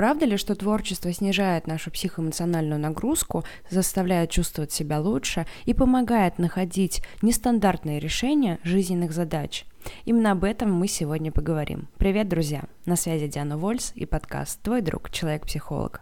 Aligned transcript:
Правда 0.00 0.24
ли, 0.24 0.38
что 0.38 0.54
творчество 0.54 1.12
снижает 1.12 1.66
нашу 1.66 1.90
психоэмоциональную 1.90 2.80
нагрузку, 2.80 3.44
заставляет 3.68 4.30
чувствовать 4.30 4.72
себя 4.72 4.98
лучше 4.98 5.46
и 5.66 5.74
помогает 5.74 6.38
находить 6.38 7.02
нестандартные 7.20 8.00
решения 8.00 8.58
жизненных 8.64 9.12
задач? 9.12 9.66
Именно 10.06 10.32
об 10.32 10.44
этом 10.44 10.72
мы 10.72 10.88
сегодня 10.88 11.30
поговорим. 11.30 11.86
Привет, 11.98 12.30
друзья! 12.30 12.62
На 12.86 12.96
связи 12.96 13.26
Диана 13.26 13.58
Вольс 13.58 13.92
и 13.94 14.06
подкаст 14.06 14.62
«Твой 14.62 14.80
друг, 14.80 15.10
человек-психолог». 15.10 16.00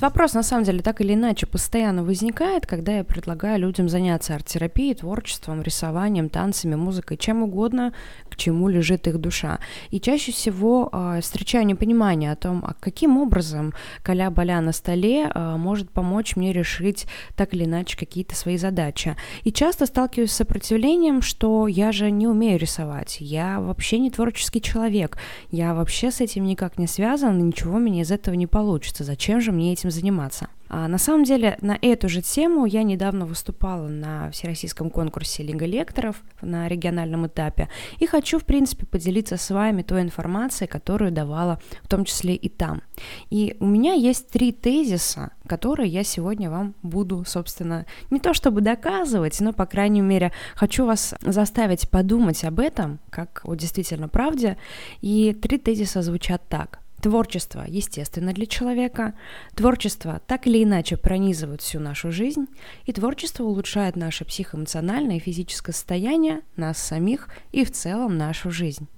Вопрос, 0.00 0.34
на 0.34 0.44
самом 0.44 0.62
деле, 0.62 0.80
так 0.80 1.00
или 1.00 1.14
иначе 1.14 1.46
постоянно 1.46 2.04
возникает, 2.04 2.66
когда 2.66 2.98
я 2.98 3.04
предлагаю 3.04 3.58
людям 3.58 3.88
заняться 3.88 4.32
арт-терапией, 4.36 4.94
творчеством, 4.94 5.60
рисованием, 5.60 6.28
танцами, 6.28 6.76
музыкой, 6.76 7.16
чем 7.16 7.42
угодно, 7.42 7.92
к 8.28 8.36
чему 8.36 8.68
лежит 8.68 9.08
их 9.08 9.18
душа. 9.18 9.58
И 9.90 10.00
чаще 10.00 10.30
всего 10.30 10.88
э, 10.92 11.20
встречаю 11.20 11.66
непонимание 11.66 12.30
о 12.30 12.36
том, 12.36 12.64
а 12.64 12.74
каким 12.78 13.18
образом 13.18 13.74
каля-баля 14.04 14.60
на 14.60 14.70
столе 14.70 15.32
э, 15.34 15.56
может 15.56 15.90
помочь 15.90 16.36
мне 16.36 16.52
решить 16.52 17.06
так 17.34 17.52
или 17.52 17.64
иначе 17.64 17.96
какие-то 17.96 18.36
свои 18.36 18.56
задачи. 18.56 19.16
И 19.42 19.50
часто 19.50 19.86
сталкиваюсь 19.86 20.30
с 20.30 20.36
сопротивлением, 20.36 21.22
что 21.22 21.66
я 21.66 21.90
же 21.90 22.12
не 22.12 22.28
умею 22.28 22.60
рисовать, 22.60 23.16
я 23.18 23.58
вообще 23.60 23.98
не 23.98 24.12
творческий 24.12 24.62
человек, 24.62 25.18
я 25.50 25.74
вообще 25.74 26.12
с 26.12 26.20
этим 26.20 26.44
никак 26.44 26.78
не 26.78 26.86
связан, 26.86 27.44
ничего 27.44 27.78
мне 27.78 28.02
из 28.02 28.12
этого 28.12 28.36
не 28.36 28.46
получится, 28.46 29.02
зачем 29.02 29.40
же 29.40 29.50
мне 29.50 29.72
этим 29.72 29.87
этим 29.88 29.90
заниматься. 29.90 30.48
А 30.70 30.86
на 30.86 30.98
самом 30.98 31.24
деле 31.24 31.56
на 31.62 31.78
эту 31.80 32.08
же 32.08 32.20
тему 32.20 32.66
я 32.66 32.82
недавно 32.82 33.24
выступала 33.24 33.88
на 33.88 34.30
всероссийском 34.30 34.90
конкурсе 34.90 35.42
Лига 35.42 35.64
лекторов 35.64 36.22
на 36.42 36.68
региональном 36.68 37.26
этапе 37.26 37.68
и 38.00 38.06
хочу, 38.06 38.38
в 38.38 38.44
принципе, 38.44 38.84
поделиться 38.84 39.36
с 39.36 39.50
вами 39.50 39.82
той 39.82 40.02
информацией, 40.02 40.68
которую 40.68 41.10
давала 41.10 41.58
в 41.82 41.88
том 41.88 42.04
числе 42.04 42.34
и 42.34 42.48
там. 42.50 42.82
И 43.30 43.56
у 43.60 43.66
меня 43.66 43.94
есть 43.94 44.28
три 44.30 44.52
тезиса, 44.52 45.30
которые 45.46 45.88
я 45.88 46.04
сегодня 46.04 46.50
вам 46.50 46.74
буду, 46.82 47.24
собственно, 47.26 47.86
не 48.10 48.20
то 48.20 48.34
чтобы 48.34 48.60
доказывать, 48.60 49.40
но, 49.40 49.52
по 49.52 49.64
крайней 49.64 50.02
мере, 50.02 50.32
хочу 50.54 50.84
вас 50.84 51.14
заставить 51.22 51.88
подумать 51.88 52.44
об 52.44 52.60
этом, 52.60 52.98
как 53.08 53.40
о 53.44 53.54
действительно 53.54 54.08
правде. 54.08 54.58
И 55.00 55.32
три 55.32 55.56
тезиса 55.56 56.02
звучат 56.02 56.42
так– 56.48 56.80
Творчество 57.00 57.64
естественно 57.66 58.32
для 58.32 58.46
человека, 58.46 59.14
творчество 59.54 60.20
так 60.26 60.48
или 60.48 60.64
иначе 60.64 60.96
пронизывает 60.96 61.62
всю 61.62 61.78
нашу 61.78 62.10
жизнь, 62.10 62.46
и 62.86 62.92
творчество 62.92 63.44
улучшает 63.44 63.94
наше 63.94 64.24
психоэмоциональное 64.24 65.16
и 65.16 65.20
физическое 65.20 65.72
состояние, 65.72 66.40
нас 66.56 66.78
самих 66.78 67.28
и 67.52 67.64
в 67.64 67.70
целом 67.70 68.18
нашу 68.18 68.50
жизнь. 68.50 68.88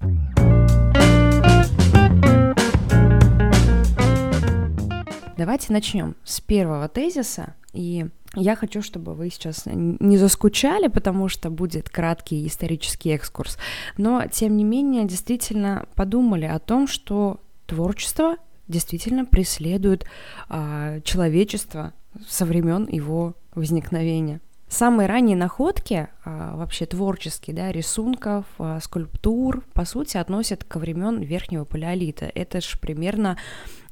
Давайте 5.37 5.73
начнем 5.73 6.17
с 6.25 6.41
первого 6.41 6.89
тезиса, 6.89 7.55
и 7.75 8.07
я 8.35 8.57
хочу, 8.57 8.81
чтобы 8.81 9.15
вы 9.15 9.29
сейчас 9.29 9.65
не 9.67 10.17
заскучали, 10.17 10.89
потому 10.89 11.29
что 11.29 11.51
будет 11.51 11.91
краткий 11.91 12.47
исторический 12.47 13.11
экскурс, 13.11 13.59
но 13.99 14.27
тем 14.27 14.57
не 14.57 14.65
менее 14.65 15.05
действительно 15.05 15.87
подумали 15.95 16.47
о 16.47 16.59
том, 16.59 16.87
что 16.87 17.41
творчество 17.71 18.37
действительно 18.67 19.25
преследует 19.25 20.05
а, 20.49 21.01
человечество 21.03 21.93
со 22.29 22.45
времен 22.45 22.89
его 22.91 23.35
возникновения. 23.55 24.41
Самые 24.69 25.09
ранние 25.09 25.37
находки, 25.37 26.09
вообще 26.25 26.87
творческие, 26.87 27.57
да, 27.57 27.73
рисунков, 27.73 28.45
а, 28.59 28.81
скульптур, 28.81 29.65
по 29.73 29.85
сути, 29.85 30.17
относят 30.19 30.65
ко 30.65 30.79
времен 30.79 31.21
Верхнего 31.21 31.65
Палеолита. 31.65 32.31
Это 32.35 32.61
же 32.61 32.79
примерно 32.79 33.39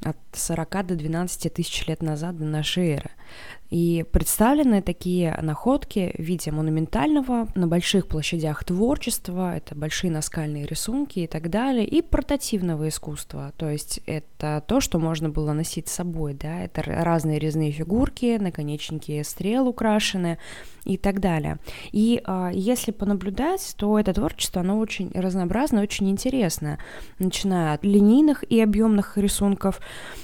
от 0.04 0.16
40 0.32 0.86
до 0.86 0.94
12 0.94 1.52
тысяч 1.52 1.86
лет 1.86 2.02
назад 2.02 2.36
до 2.36 2.44
нашей 2.44 2.88
эры. 2.91 3.10
И 3.70 4.04
представлены 4.12 4.80
такие 4.80 5.36
находки 5.42 6.14
в 6.16 6.22
виде 6.22 6.50
монументального 6.50 7.48
на 7.54 7.66
больших 7.66 8.06
площадях 8.06 8.64
творчества, 8.64 9.56
это 9.56 9.75
большие 9.75 10.10
наскальные 10.10 10.64
рисунки 10.64 11.20
и 11.20 11.26
так 11.26 11.50
далее, 11.50 11.84
и 11.84 12.00
портативного 12.00 12.88
искусства, 12.88 13.52
то 13.58 13.69
есть 13.69 14.00
это 14.06 14.64
то, 14.66 14.81
что 14.81 14.98
можно 14.98 15.28
было 15.28 15.52
носить 15.52 15.88
с 15.88 15.92
собой, 15.92 16.32
да, 16.32 16.62
это 16.62 16.82
разные 16.82 17.38
резные 17.38 17.70
фигурки, 17.70 18.38
наконечники 18.41 19.22
стрел 19.22 19.69
украшены 19.69 20.38
и 20.88 20.97
так 20.97 21.21
далее. 21.21 21.59
И 21.93 22.21
а, 22.25 22.50
если 22.53 22.91
понаблюдать, 22.91 23.75
то 23.76 23.99
это 23.99 24.15
творчество, 24.15 24.62
оно 24.62 24.78
очень 24.78 25.10
разнообразное, 25.15 25.82
очень 25.82 26.09
интересное, 26.10 26.78
начиная 27.19 27.75
от 27.75 27.84
линейных 27.84 28.43
и 28.50 28.60
объемных 28.60 29.19
рисунков, 29.19 29.81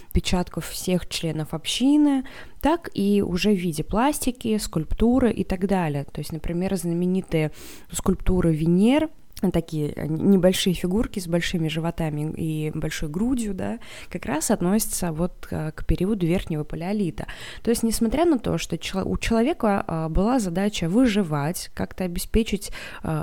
отпечатков 0.08 0.66
всех 0.68 1.08
членов 1.08 1.52
общины, 1.52 2.24
так 2.60 2.90
и 2.94 3.22
уже 3.22 3.50
в 3.50 3.58
виде 3.58 3.84
пластики, 3.84 4.56
скульптуры 4.58 5.30
и 5.32 5.44
так 5.44 5.66
далее. 5.66 6.04
То 6.04 6.20
есть, 6.20 6.32
например, 6.32 6.74
знаменитые 6.76 7.52
скульптуры 7.92 8.54
Венер– 8.54 9.10
такие 9.52 9.92
э, 9.94 10.06
небольшие 10.06 10.74
фигурки 10.74 11.20
с 11.20 11.26
большими 11.26 11.68
животами 11.68 12.32
и 12.36 12.70
большой 12.74 13.08
грудью, 13.08 13.54
да, 13.54 13.78
как 14.10 14.26
раз 14.26 14.50
относятся 14.50 15.12
вот 15.12 15.48
э, 15.50 15.72
к 15.72 15.84
периоду 15.84 16.26
верхнего 16.26 16.64
палеолита. 16.64 17.26
То 17.62 17.70
есть, 17.70 17.82
несмотря 17.82 18.24
на 18.24 18.38
то, 18.38 18.58
что 18.58 18.78
у 19.04 19.18
человека 19.18 19.84
э, 19.86 20.08
была 20.08 20.38
задача 20.38 20.88
выживать, 20.88 21.70
как-то 21.74 22.04
обеспечить 22.04 22.70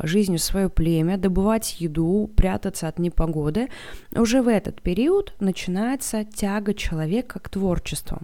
жизнью 0.03 0.39
свое 0.39 0.69
племя, 0.69 1.17
добывать 1.17 1.79
еду, 1.79 2.29
прятаться 2.35 2.87
от 2.87 2.99
непогоды, 2.99 3.69
уже 4.15 4.41
в 4.41 4.47
этот 4.47 4.81
период 4.81 5.33
начинается 5.39 6.23
тяга 6.23 6.73
человека 6.73 7.39
к 7.39 7.49
творчеству. 7.49 8.19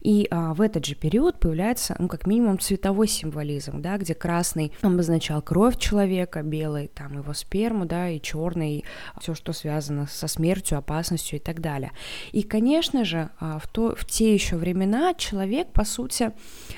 И 0.00 0.26
а, 0.30 0.54
в 0.54 0.60
этот 0.60 0.84
же 0.84 0.94
период 0.94 1.38
появляется, 1.38 1.96
ну, 1.98 2.08
как 2.08 2.26
минимум, 2.26 2.58
цветовой 2.58 3.08
символизм, 3.08 3.80
да, 3.80 3.96
где 3.98 4.14
красный 4.14 4.72
обозначал 4.82 5.42
кровь 5.42 5.78
человека, 5.78 6.42
белый 6.42 6.88
там 6.88 7.18
его 7.18 7.32
сперму, 7.34 7.86
да, 7.86 8.08
и 8.08 8.20
черный 8.20 8.84
все, 9.20 9.34
что 9.34 9.52
связано 9.52 10.06
со 10.06 10.28
смертью, 10.28 10.78
опасностью 10.78 11.38
и 11.38 11.42
так 11.42 11.60
далее. 11.60 11.92
И, 12.32 12.42
конечно 12.42 13.04
же, 13.04 13.30
а, 13.40 13.58
в, 13.58 13.66
то, 13.68 13.94
в 13.94 14.04
те 14.04 14.34
еще 14.34 14.56
времена 14.56 15.14
человек, 15.14 15.72
по 15.72 15.84
сути, 15.84 16.32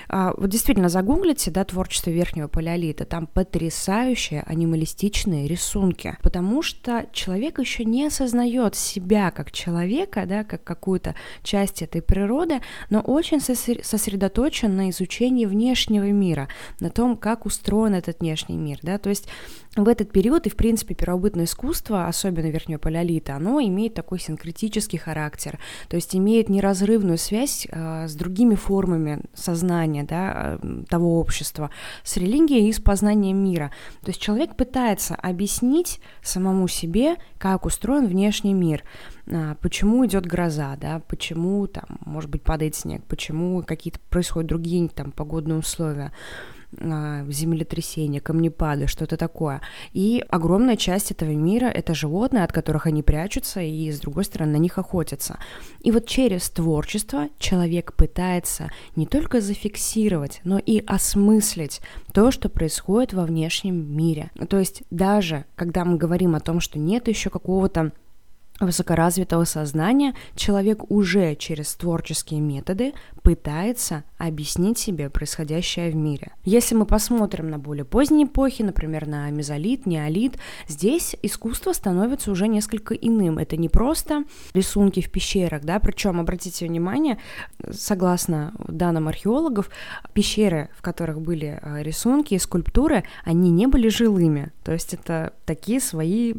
а, 0.08 0.32
вот 0.36 0.50
действительно 0.50 0.88
загуглите, 0.88 1.50
да, 1.50 1.64
творчество 1.64 2.10
верхнего 2.10 2.48
палеолита, 2.48 3.04
там 3.04 3.26
потрясающие 3.26 4.42
анималистичные 4.42 5.46
рисунки, 5.46 6.16
потому 6.22 6.62
что 6.62 7.06
человек 7.12 7.58
еще 7.58 7.84
не 7.84 8.06
осознает 8.06 8.74
себя 8.74 9.30
как 9.30 9.52
человека, 9.52 10.24
да, 10.26 10.44
как 10.44 10.64
какую-то 10.64 11.14
часть 11.42 11.82
этой 11.82 12.02
природы, 12.02 12.60
но 12.90 13.00
очень 13.00 13.40
сосредоточен 13.40 14.76
на 14.76 14.90
изучении 14.90 15.46
внешнего 15.46 16.10
мира, 16.10 16.48
на 16.80 16.90
том, 16.90 17.16
как 17.16 17.46
устроен 17.46 17.94
этот 17.94 18.20
внешний 18.20 18.56
мир, 18.56 18.78
да, 18.82 18.98
то 18.98 19.08
есть 19.08 19.28
в 19.84 19.88
этот 19.88 20.10
период 20.10 20.46
и, 20.46 20.50
в 20.50 20.56
принципе, 20.56 20.94
первобытное 20.94 21.44
искусство, 21.44 22.06
особенно 22.06 22.46
верхнего 22.46 22.78
палеолита, 22.78 23.36
оно 23.36 23.60
имеет 23.60 23.94
такой 23.94 24.18
синкретический 24.18 24.98
характер, 24.98 25.58
то 25.88 25.96
есть 25.96 26.16
имеет 26.16 26.48
неразрывную 26.48 27.18
связь 27.18 27.66
э, 27.70 28.08
с 28.08 28.14
другими 28.14 28.54
формами 28.54 29.20
сознания 29.34 30.04
да, 30.04 30.58
э, 30.62 30.82
того 30.88 31.20
общества, 31.20 31.70
с 32.04 32.16
религией 32.16 32.68
и 32.68 32.72
с 32.72 32.80
познанием 32.80 33.36
мира. 33.36 33.70
То 34.02 34.08
есть 34.08 34.20
человек 34.20 34.56
пытается 34.56 35.14
объяснить 35.14 36.00
самому 36.22 36.68
себе, 36.68 37.16
как 37.38 37.66
устроен 37.66 38.06
внешний 38.06 38.54
мир, 38.54 38.82
э, 39.26 39.56
почему 39.60 40.06
идет 40.06 40.26
гроза, 40.26 40.76
да, 40.80 41.02
почему 41.06 41.66
там, 41.66 41.98
может 42.04 42.30
быть, 42.30 42.42
падает 42.42 42.74
снег, 42.74 43.02
почему 43.04 43.62
какие-то 43.62 44.00
происходят 44.10 44.48
другие 44.48 44.88
там 44.88 45.12
погодные 45.12 45.58
условия. 45.58 46.12
А, 46.80 47.24
землетрясения, 47.30 48.20
камнепады, 48.20 48.86
что-то 48.86 49.16
такое. 49.16 49.60
И 49.92 50.24
огромная 50.28 50.76
часть 50.76 51.10
этого 51.10 51.30
мира— 51.30 51.66
это 51.74 51.94
животные, 51.94 52.44
от 52.44 52.52
которых 52.52 52.86
они 52.86 53.02
прячутся, 53.02 53.60
и, 53.60 53.90
с 53.90 54.00
другой 54.00 54.24
стороны, 54.24 54.52
на 54.52 54.56
них 54.56 54.76
охотятся. 54.78 55.38
И 55.80 55.90
вот 55.90 56.06
через 56.06 56.50
творчество 56.50 57.28
человек 57.38 57.94
пытается 57.94 58.70
не 58.96 59.06
только 59.06 59.40
зафиксировать, 59.40 60.40
но 60.44 60.58
и 60.58 60.82
осмыслить 60.86 61.80
то, 62.12 62.30
что 62.30 62.48
происходит 62.48 63.12
во 63.12 63.24
внешнем 63.24 63.96
мире. 63.96 64.30
То 64.48 64.58
есть 64.58 64.82
даже 64.90 65.44
когда 65.54 65.84
мы 65.84 65.96
говорим 65.96 66.34
о 66.34 66.40
том, 66.40 66.60
что 66.60 66.78
нет 66.78 67.08
еще 67.08 67.30
какого-то 67.30 67.92
высокоразвитого 68.60 69.44
сознания 69.44 70.14
человек 70.34 70.90
уже 70.90 71.34
через 71.34 71.74
творческие 71.74 72.40
методы 72.40 72.94
пытается 73.22 74.04
объяснить 74.18 74.78
себе 74.78 75.10
происходящее 75.10 75.90
в 75.90 75.96
мире. 75.96 76.32
Если 76.44 76.74
мы 76.74 76.86
посмотрим 76.86 77.50
на 77.50 77.58
более 77.58 77.84
поздние 77.84 78.26
эпохи, 78.26 78.62
например, 78.62 79.06
на 79.06 79.28
мезолит, 79.30 79.84
неолит, 79.84 80.38
здесь 80.68 81.16
искусство 81.22 81.72
становится 81.72 82.30
уже 82.30 82.46
несколько 82.48 82.94
иным. 82.94 83.38
Это 83.38 83.56
не 83.56 83.68
просто 83.68 84.24
рисунки 84.54 85.00
в 85.00 85.10
пещерах, 85.10 85.62
да, 85.64 85.80
причем, 85.80 86.20
обратите 86.20 86.66
внимание, 86.66 87.18
согласно 87.72 88.54
данным 88.68 89.08
археологов, 89.08 89.70
пещеры, 90.14 90.70
в 90.76 90.82
которых 90.82 91.20
были 91.20 91.58
э, 91.60 91.82
рисунки 91.82 92.34
и 92.34 92.38
скульптуры, 92.38 93.04
они 93.24 93.50
не 93.50 93.66
были 93.66 93.88
жилыми, 93.88 94.52
то 94.64 94.72
есть 94.72 94.94
это 94.94 95.32
такие 95.44 95.80
свои 95.80 96.34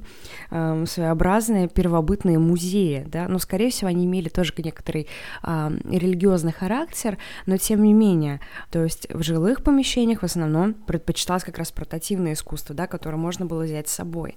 э, 0.52 0.86
своеобразные 0.88 1.68
первобытные 1.68 2.07
музеи, 2.16 3.04
да, 3.08 3.28
но, 3.28 3.40
скорее 3.40 3.70
всего, 3.70 3.90
они 3.90 4.06
имели 4.06 4.30
тоже 4.30 4.54
некоторый 4.58 5.08
э, 5.44 5.72
религиозный 5.90 6.52
характер, 6.52 7.18
но 7.46 7.58
тем 7.58 7.84
не 7.84 7.94
менее, 7.94 8.40
то 8.72 8.84
есть 8.84 9.08
в 9.14 9.24
жилых 9.24 9.64
помещениях 9.64 10.22
в 10.22 10.26
основном 10.26 10.74
предпочиталось 10.74 11.44
как 11.44 11.58
раз 11.58 11.72
портативное 11.72 12.34
искусство, 12.34 12.76
да, 12.76 12.88
которое 12.88 13.18
можно 13.18 13.46
было 13.46 13.64
взять 13.64 13.88
с 13.90 13.94
собой. 13.94 14.36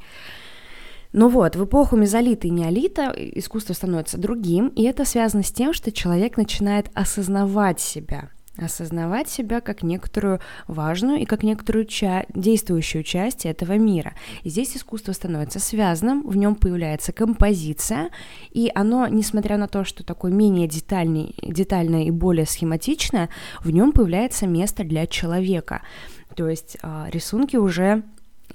Ну 1.12 1.28
вот, 1.28 1.56
в 1.56 1.64
эпоху 1.64 1.96
мезолита 1.96 2.46
и 2.46 2.50
неолита 2.50 3.12
искусство 3.16 3.72
становится 3.72 4.16
другим, 4.16 4.68
и 4.68 4.84
это 4.84 5.04
связано 5.04 5.42
с 5.42 5.50
тем, 5.50 5.72
что 5.72 5.90
человек 5.90 6.36
начинает 6.36 6.88
осознавать 6.94 7.80
себя, 7.80 8.30
осознавать 8.62 9.28
себя 9.28 9.60
как 9.60 9.82
некоторую 9.82 10.40
важную 10.66 11.20
и 11.20 11.24
как 11.24 11.42
некоторую 11.42 11.86
ча- 11.86 12.26
действующую 12.34 13.02
часть 13.04 13.46
этого 13.46 13.78
мира. 13.78 14.14
И 14.42 14.50
здесь 14.50 14.76
искусство 14.76 15.12
становится 15.12 15.60
связанным, 15.60 16.26
в 16.26 16.36
нем 16.36 16.54
появляется 16.54 17.12
композиция, 17.12 18.10
и 18.50 18.70
оно, 18.74 19.06
несмотря 19.06 19.56
на 19.56 19.68
то, 19.68 19.84
что 19.84 20.04
такое 20.04 20.32
менее 20.32 20.68
детальный, 20.68 21.34
детальное 21.42 22.04
и 22.04 22.10
более 22.10 22.46
схематичное, 22.46 23.28
в 23.64 23.70
нем 23.70 23.92
появляется 23.92 24.46
место 24.46 24.84
для 24.84 25.06
человека. 25.06 25.82
То 26.36 26.48
есть 26.48 26.76
э, 26.82 27.06
рисунки 27.10 27.56
уже 27.56 28.02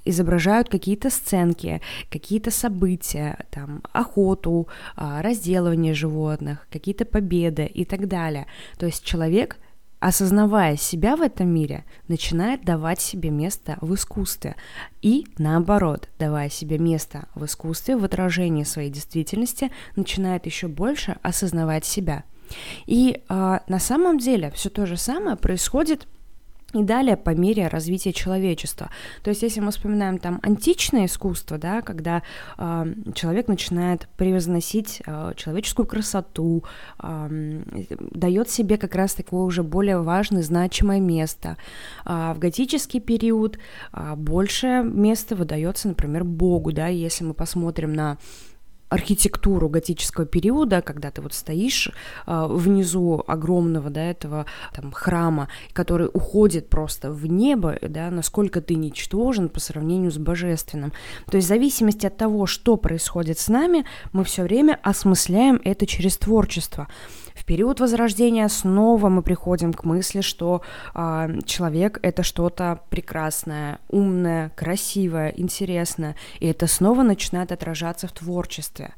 изображают 0.05 0.69
какие-то 0.69 1.09
сценки, 1.09 1.81
какие-то 2.09 2.51
события, 2.51 3.45
там, 3.49 3.81
охоту, 3.91 4.67
а, 4.95 5.21
разделывание 5.21 5.93
животных, 5.93 6.67
какие-то 6.71 7.05
победы 7.05 7.65
и 7.65 7.85
так 7.85 8.07
далее. 8.07 8.45
То 8.77 8.85
есть 8.85 9.03
человек 9.03 9.57
осознавая 9.99 10.77
себя 10.77 11.15
в 11.15 11.21
этом 11.21 11.47
мире, 11.49 11.83
начинает 12.07 12.63
давать 12.63 12.99
себе 12.99 13.29
место 13.29 13.77
в 13.81 13.93
искусстве. 13.95 14.55
И 15.01 15.25
наоборот, 15.37 16.09
давая 16.19 16.49
себе 16.49 16.77
место 16.77 17.27
в 17.35 17.45
искусстве, 17.45 17.97
в 17.97 18.03
отражении 18.03 18.63
своей 18.63 18.89
действительности, 18.89 19.71
начинает 19.95 20.45
еще 20.45 20.67
больше 20.67 21.17
осознавать 21.21 21.85
себя. 21.85 22.23
И 22.85 23.21
э, 23.27 23.59
на 23.67 23.79
самом 23.79 24.19
деле 24.19 24.51
все 24.51 24.69
то 24.69 24.85
же 24.85 24.97
самое 24.97 25.35
происходит 25.35 26.07
и 26.73 26.83
далее 26.83 27.15
по 27.15 27.29
мере 27.29 27.67
развития 27.67 28.11
человечества. 28.11 28.89
То 29.23 29.29
есть, 29.29 29.43
если 29.43 29.61
мы 29.61 29.71
вспоминаем 29.71 30.17
там 30.17 30.39
античное 30.43 31.05
искусство, 31.05 31.57
да, 31.57 31.81
когда 31.81 32.21
э, 32.57 32.93
человек 33.13 33.47
начинает 33.47 34.07
превозносить 34.17 35.01
э, 35.05 35.33
человеческую 35.35 35.85
красоту, 35.85 36.63
э, 37.01 37.61
дает 38.11 38.49
себе 38.49 38.77
как 38.77 38.95
раз 38.95 39.13
такое 39.13 39.41
уже 39.41 39.63
более 39.63 40.01
важное, 40.01 40.41
значимое 40.41 40.99
место. 40.99 41.57
Э, 42.05 42.33
в 42.35 42.39
готический 42.39 42.99
период 42.99 43.57
э, 43.93 44.15
большее 44.15 44.83
место 44.83 45.35
выдается, 45.35 45.87
например, 45.87 46.23
Богу, 46.23 46.73
да, 46.73 46.87
если 46.87 47.23
мы 47.23 47.33
посмотрим 47.33 47.93
на 47.93 48.17
архитектуру 48.95 49.69
готического 49.69 50.25
периода, 50.25 50.81
когда 50.81 51.11
ты 51.11 51.21
вот 51.21 51.33
стоишь 51.33 51.89
э, 52.25 52.47
внизу 52.49 53.23
огромного, 53.27 53.89
да, 53.89 54.03
этого 54.03 54.45
там 54.73 54.91
храма, 54.91 55.49
который 55.73 56.09
уходит 56.11 56.69
просто 56.69 57.11
в 57.11 57.25
небо, 57.25 57.77
да, 57.81 58.09
насколько 58.09 58.61
ты 58.61 58.75
ничтожен 58.75 59.49
по 59.49 59.59
сравнению 59.59 60.11
с 60.11 60.17
божественным. 60.17 60.93
То 61.29 61.37
есть 61.37 61.47
в 61.47 61.49
зависимости 61.49 62.05
от 62.05 62.17
того, 62.17 62.45
что 62.45 62.77
происходит 62.77 63.37
с 63.37 63.49
нами, 63.49 63.85
мы 64.13 64.23
все 64.23 64.43
время 64.43 64.79
осмысляем 64.81 65.61
это 65.63 65.85
через 65.85 66.17
творчество. 66.17 66.87
В 67.35 67.43
период 67.43 67.79
Возрождения 67.79 68.47
снова 68.47 69.09
мы 69.09 69.21
приходим 69.21 69.73
к 69.73 69.83
мысли, 69.83 70.21
что 70.21 70.61
э, 70.93 71.39
человек 71.45 71.99
это 72.01 72.23
что-то 72.23 72.79
прекрасное, 72.89 73.79
умное, 73.89 74.51
красивое, 74.55 75.33
интересное, 75.35 76.15
и 76.39 76.47
это 76.47 76.65
снова 76.67 77.03
начинает 77.03 77.51
отражаться 77.51 78.07
в 78.07 78.13
творчестве. 78.13 78.93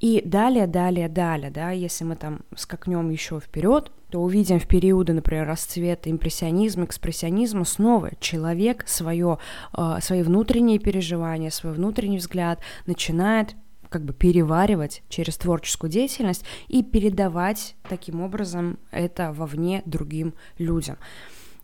И 0.00 0.20
далее, 0.24 0.66
далее, 0.66 1.08
далее, 1.08 1.52
да, 1.52 1.70
если 1.70 2.02
мы 2.02 2.16
там 2.16 2.40
скакнем 2.56 3.08
еще 3.10 3.38
вперед, 3.38 3.92
то 4.10 4.20
увидим 4.20 4.58
в 4.58 4.66
периоды, 4.66 5.12
например, 5.12 5.46
расцвета 5.46 6.10
импрессионизма, 6.10 6.84
экспрессионизма, 6.86 7.64
снова 7.64 8.10
человек 8.18 8.82
свое, 8.88 9.38
э, 9.76 9.98
свои 10.02 10.22
внутренние 10.22 10.80
переживания, 10.80 11.50
свой 11.50 11.72
внутренний 11.72 12.18
взгляд 12.18 12.58
начинает 12.86 13.54
как 13.92 14.04
бы 14.04 14.12
переваривать 14.12 15.02
через 15.08 15.36
творческую 15.36 15.90
деятельность 15.90 16.44
и 16.68 16.82
передавать 16.82 17.76
таким 17.88 18.20
образом 18.22 18.78
это 18.90 19.32
вовне 19.32 19.82
другим 19.84 20.34
людям. 20.58 20.96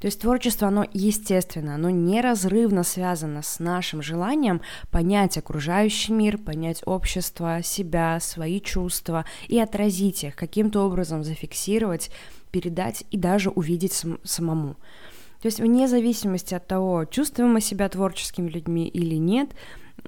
То 0.00 0.06
есть 0.06 0.20
творчество, 0.20 0.68
оно 0.68 0.86
естественно, 0.92 1.74
оно 1.74 1.90
неразрывно 1.90 2.84
связано 2.84 3.42
с 3.42 3.58
нашим 3.58 4.00
желанием 4.00 4.60
понять 4.92 5.36
окружающий 5.36 6.12
мир, 6.12 6.38
понять 6.38 6.82
общество, 6.86 7.62
себя, 7.64 8.20
свои 8.20 8.60
чувства 8.60 9.24
и 9.48 9.58
отразить 9.58 10.22
их, 10.22 10.36
каким-то 10.36 10.86
образом 10.86 11.24
зафиксировать, 11.24 12.12
передать 12.52 13.04
и 13.10 13.16
даже 13.16 13.50
увидеть 13.50 13.92
сам, 13.92 14.20
самому. 14.22 14.76
То 15.42 15.46
есть 15.46 15.60
вне 15.60 15.88
зависимости 15.88 16.54
от 16.54 16.66
того, 16.66 17.04
чувствуем 17.04 17.52
мы 17.52 17.60
себя 17.60 17.88
творческими 17.88 18.48
людьми 18.48 18.88
или 18.88 19.16
нет, 19.16 19.50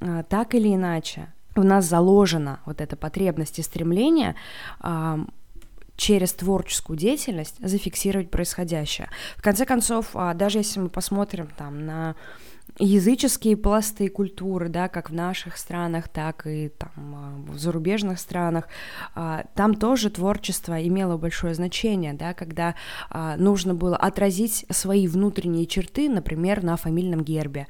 а, 0.00 0.22
так 0.22 0.54
или 0.54 0.74
иначе, 0.74 1.32
в 1.54 1.64
нас 1.64 1.84
заложена 1.84 2.60
вот 2.66 2.80
эта 2.80 2.96
потребность 2.96 3.58
и 3.58 3.62
стремление 3.62 4.36
а, 4.80 5.20
через 5.96 6.32
творческую 6.32 6.96
деятельность 6.96 7.56
зафиксировать 7.60 8.30
происходящее. 8.30 9.08
В 9.36 9.42
конце 9.42 9.66
концов, 9.66 10.10
а, 10.14 10.34
даже 10.34 10.58
если 10.58 10.80
мы 10.80 10.88
посмотрим 10.88 11.48
там 11.56 11.84
на 11.84 12.14
языческие 12.78 13.56
пласты 13.56 14.08
культуры, 14.08 14.68
да, 14.68 14.88
как 14.88 15.10
в 15.10 15.12
наших 15.12 15.58
странах, 15.58 16.08
так 16.08 16.46
и 16.46 16.68
там 16.68 16.90
а, 16.96 17.52
в 17.52 17.58
зарубежных 17.58 18.20
странах, 18.20 18.68
там 19.54 19.74
тоже 19.74 20.08
творчество 20.08 20.80
имело 20.80 21.16
большое 21.16 21.54
значение, 21.54 22.14
да, 22.14 22.32
когда 22.32 22.76
нужно 23.36 23.74
было 23.74 23.96
отразить 23.96 24.64
свои 24.70 25.08
внутренние 25.08 25.66
черты, 25.66 26.08
например, 26.08 26.62
на 26.62 26.76
фамильном 26.76 27.22
гербе. 27.22 27.66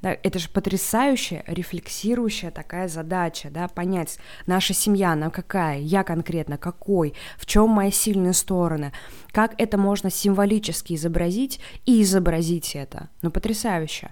Да, 0.00 0.16
это 0.22 0.38
же 0.38 0.48
потрясающая, 0.48 1.42
рефлексирующая 1.48 2.52
такая 2.52 2.86
задача, 2.86 3.50
да, 3.50 3.66
понять, 3.66 4.18
наша 4.46 4.72
семья, 4.72 5.12
она 5.12 5.28
какая, 5.30 5.80
я 5.80 6.04
конкретно 6.04 6.56
какой, 6.56 7.14
в 7.36 7.46
чем 7.46 7.70
мои 7.70 7.90
сильные 7.90 8.32
стороны, 8.32 8.92
как 9.32 9.54
это 9.58 9.76
можно 9.76 10.08
символически 10.08 10.94
изобразить 10.94 11.60
и 11.84 12.02
изобразить 12.02 12.76
это. 12.76 13.08
Ну, 13.22 13.32
потрясающе. 13.32 14.10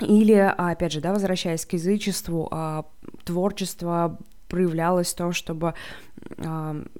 Или, 0.00 0.34
опять 0.34 0.92
же, 0.92 1.00
да, 1.00 1.12
возвращаясь 1.12 1.64
к 1.64 1.72
язычеству, 1.72 2.48
а, 2.50 2.84
творчество 3.24 4.18
проявлялось 4.48 5.12
в 5.12 5.16
том, 5.16 5.32
чтобы 5.32 5.74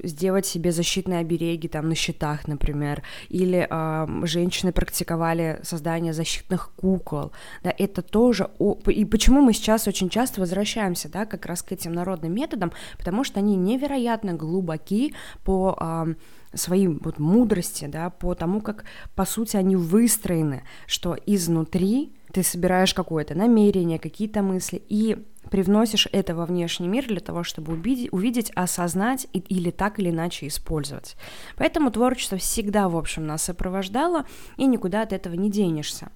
сделать 0.02 0.46
себе 0.46 0.72
защитные 0.72 1.20
обереги 1.20 1.68
там 1.68 1.88
на 1.88 1.94
щитах, 1.94 2.46
например, 2.46 3.02
или 3.28 3.66
э, 3.68 4.26
женщины 4.26 4.72
практиковали 4.72 5.60
создание 5.62 6.12
защитных 6.12 6.72
кукол, 6.76 7.32
да, 7.62 7.74
это 7.76 8.02
тоже, 8.02 8.50
о... 8.58 8.78
и 8.86 9.04
почему 9.04 9.40
мы 9.40 9.52
сейчас 9.52 9.88
очень 9.88 10.08
часто 10.08 10.40
возвращаемся, 10.40 11.08
да, 11.08 11.26
как 11.26 11.46
раз 11.46 11.62
к 11.62 11.72
этим 11.72 11.92
народным 11.92 12.34
методам, 12.34 12.72
потому 12.98 13.24
что 13.24 13.40
они 13.40 13.56
невероятно 13.56 14.34
глубоки 14.34 15.14
по 15.44 15.76
э, 15.80 16.14
своей 16.56 16.88
вот 16.88 17.18
мудрости, 17.18 17.86
да, 17.86 18.10
по 18.10 18.34
тому, 18.34 18.60
как, 18.60 18.84
по 19.14 19.24
сути, 19.24 19.56
они 19.56 19.76
выстроены, 19.76 20.62
что 20.86 21.16
изнутри 21.26 22.12
ты 22.34 22.42
собираешь 22.42 22.92
какое-то 22.92 23.36
намерение, 23.36 24.00
какие-то 24.00 24.42
мысли, 24.42 24.82
и 24.88 25.24
привносишь 25.50 26.08
это 26.10 26.34
во 26.34 26.46
внешний 26.46 26.88
мир 26.88 27.06
для 27.06 27.20
того, 27.20 27.44
чтобы 27.44 27.74
увидеть, 27.74 28.12
увидеть 28.12 28.50
осознать 28.56 29.28
и, 29.32 29.38
или 29.38 29.70
так 29.70 30.00
или 30.00 30.10
иначе 30.10 30.48
использовать. 30.48 31.16
Поэтому 31.56 31.92
творчество 31.92 32.36
всегда, 32.36 32.88
в 32.88 32.96
общем, 32.96 33.24
нас 33.24 33.44
сопровождало, 33.44 34.24
и 34.56 34.66
никуда 34.66 35.02
от 35.02 35.12
этого 35.12 35.34
не 35.34 35.48
денешься. 35.48 36.10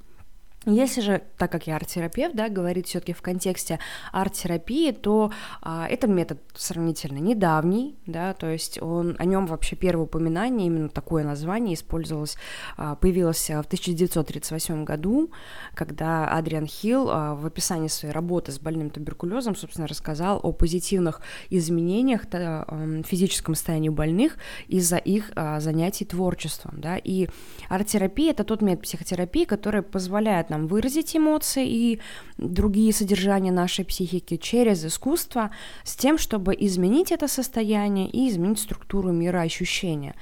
Если 0.70 1.00
же, 1.00 1.22
так 1.38 1.50
как 1.50 1.66
я 1.66 1.76
арт-терапевт, 1.76 2.36
да, 2.36 2.50
говорит 2.50 2.86
все-таки 2.86 3.14
в 3.14 3.22
контексте 3.22 3.78
арт-терапии, 4.12 4.92
то 4.92 5.32
а, 5.62 5.86
этот 5.88 6.10
метод 6.10 6.42
сравнительно 6.54 7.18
недавний, 7.18 7.96
да, 8.04 8.34
то 8.34 8.48
есть 8.48 8.80
он, 8.82 9.16
о 9.18 9.24
нем 9.24 9.46
вообще 9.46 9.76
первое 9.76 10.04
упоминание, 10.04 10.66
именно 10.66 10.90
такое 10.90 11.24
название 11.24 11.74
использовалось, 11.74 12.36
а, 12.76 12.96
появилось 12.96 13.48
в 13.48 13.60
1938 13.60 14.84
году, 14.84 15.30
когда 15.74 16.28
Адриан 16.28 16.66
Хилл 16.66 17.08
а, 17.10 17.34
в 17.34 17.46
описании 17.46 17.88
своей 17.88 18.12
работы 18.12 18.52
с 18.52 18.58
больным 18.58 18.90
туберкулезом, 18.90 19.56
собственно, 19.56 19.86
рассказал 19.86 20.38
о 20.42 20.52
позитивных 20.52 21.22
изменениях 21.48 22.26
в 22.30 23.02
физическом 23.04 23.54
состоянии 23.54 23.88
больных 23.88 24.36
из-за 24.66 24.98
их 24.98 25.32
а, 25.34 25.60
занятий 25.60 26.04
творчеством, 26.04 26.78
да, 26.78 26.98
и 26.98 27.28
арт-терапия— 27.70 28.30
это 28.32 28.44
тот 28.44 28.60
метод 28.60 28.82
психотерапии, 28.82 29.44
который 29.44 29.80
позволяет 29.80 30.50
нам 30.50 30.57
нам 30.58 30.66
выразить 30.66 31.16
эмоции 31.16 31.66
и 31.66 32.00
другие 32.36 32.92
содержания 32.92 33.52
нашей 33.52 33.84
психики 33.84 34.36
через 34.36 34.84
искусство 34.84 35.50
с 35.84 35.96
тем, 35.96 36.18
чтобы 36.18 36.54
изменить 36.58 37.12
это 37.12 37.28
состояние 37.28 38.08
и 38.08 38.28
изменить 38.28 38.58
структуру 38.58 39.12
мира 39.12 39.40
ощущения. 39.40 40.14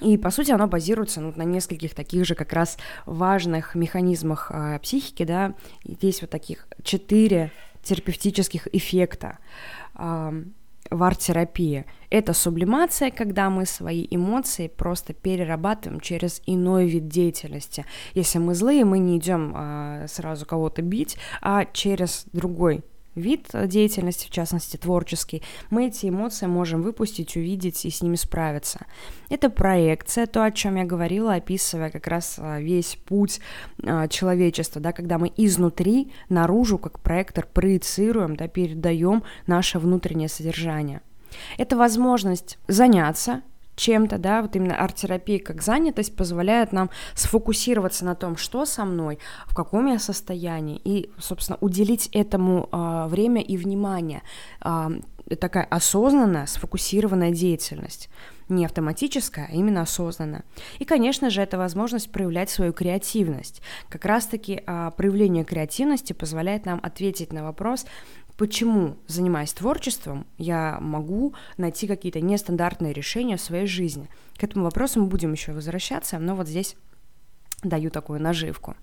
И, 0.00 0.16
по 0.16 0.30
сути, 0.30 0.50
оно 0.50 0.66
базируется 0.66 1.20
ну, 1.20 1.32
на 1.36 1.42
нескольких 1.42 1.94
таких 1.94 2.24
же 2.24 2.34
как 2.34 2.52
раз 2.52 2.78
важных 3.06 3.74
механизмах 3.74 4.50
э, 4.50 4.78
психики, 4.80 5.24
да, 5.24 5.54
есть 5.84 6.22
вот 6.22 6.30
таких 6.30 6.66
четыре 6.82 7.52
терапевтических 7.82 8.68
эффекта 8.72 9.38
в 10.92 11.02
арт-терапии. 11.02 11.84
Это 12.10 12.32
сублимация, 12.32 13.10
когда 13.10 13.50
мы 13.50 13.66
свои 13.66 14.06
эмоции 14.10 14.68
просто 14.68 15.14
перерабатываем 15.14 16.00
через 16.00 16.42
иной 16.46 16.86
вид 16.86 17.08
деятельности. 17.08 17.86
Если 18.14 18.38
мы 18.38 18.54
злые, 18.54 18.84
мы 18.84 18.98
не 18.98 19.18
идем 19.18 19.52
а, 19.54 20.06
сразу 20.08 20.44
кого-то 20.46 20.82
бить, 20.82 21.16
а 21.40 21.64
через 21.72 22.24
другой 22.32 22.84
вид 23.14 23.48
деятельности, 23.52 24.26
в 24.26 24.30
частности 24.30 24.76
творческий, 24.76 25.42
мы 25.70 25.88
эти 25.88 26.08
эмоции 26.08 26.46
можем 26.46 26.82
выпустить, 26.82 27.36
увидеть 27.36 27.84
и 27.84 27.90
с 27.90 28.02
ними 28.02 28.16
справиться. 28.16 28.86
Это 29.28 29.50
проекция, 29.50 30.26
то, 30.26 30.44
о 30.44 30.50
чем 30.50 30.76
я 30.76 30.84
говорила, 30.84 31.34
описывая 31.34 31.90
как 31.90 32.06
раз 32.06 32.36
а, 32.38 32.60
весь 32.60 32.96
путь 33.06 33.40
а, 33.82 34.08
человечества, 34.08 34.80
да, 34.80 34.92
когда 34.92 35.18
мы 35.18 35.32
изнутри 35.36 36.12
наружу, 36.28 36.78
как 36.78 37.00
проектор, 37.00 37.46
проецируем, 37.46 38.36
да, 38.36 38.48
передаем 38.48 39.22
наше 39.46 39.78
внутреннее 39.78 40.28
содержание. 40.28 41.00
Это 41.58 41.76
возможность 41.76 42.58
заняться 42.68 43.42
чем-то, 43.76 44.18
да, 44.18 44.42
вот 44.42 44.54
именно 44.56 44.76
арт-терапия 44.76 45.38
как 45.38 45.62
занятость 45.62 46.14
позволяет 46.14 46.72
нам 46.72 46.90
сфокусироваться 47.14 48.04
на 48.04 48.14
том, 48.14 48.36
что 48.36 48.64
со 48.64 48.84
мной, 48.84 49.18
в 49.46 49.54
каком 49.54 49.86
я 49.86 49.98
состоянии, 49.98 50.80
и, 50.84 51.10
собственно, 51.18 51.58
уделить 51.60 52.08
этому 52.12 52.68
э, 52.70 53.06
время 53.08 53.42
и 53.42 53.56
внимание. 53.56 54.22
Э, 54.64 54.88
такая 55.38 55.64
осознанная, 55.64 56.46
сфокусированная 56.46 57.30
деятельность. 57.30 58.08
Не 58.48 58.66
автоматическая, 58.66 59.48
а 59.50 59.54
именно 59.54 59.82
осознанная. 59.82 60.44
И, 60.78 60.84
конечно 60.84 61.30
же, 61.30 61.40
это 61.40 61.56
возможность 61.56 62.10
проявлять 62.10 62.50
свою 62.50 62.72
креативность. 62.72 63.62
Как 63.88 64.04
раз-таки 64.04 64.62
а, 64.66 64.90
проявление 64.90 65.44
креативности 65.44 66.12
позволяет 66.12 66.66
нам 66.66 66.80
ответить 66.82 67.32
на 67.32 67.44
вопрос, 67.44 67.86
почему, 68.42 68.96
занимаясь 69.06 69.52
творчеством, 69.52 70.26
я 70.36 70.78
могу 70.80 71.32
найти 71.58 71.86
какие-то 71.86 72.20
нестандартные 72.20 72.92
решения 72.92 73.36
в 73.36 73.40
своей 73.40 73.66
жизни. 73.68 74.08
К 74.36 74.42
этому 74.42 74.64
вопросу 74.64 74.98
мы 74.98 75.06
будем 75.06 75.30
еще 75.30 75.52
возвращаться, 75.52 76.18
но 76.18 76.34
вот 76.34 76.48
здесь 76.48 76.74
даю 77.62 77.88
такую 77.92 78.20
наживку. 78.20 78.74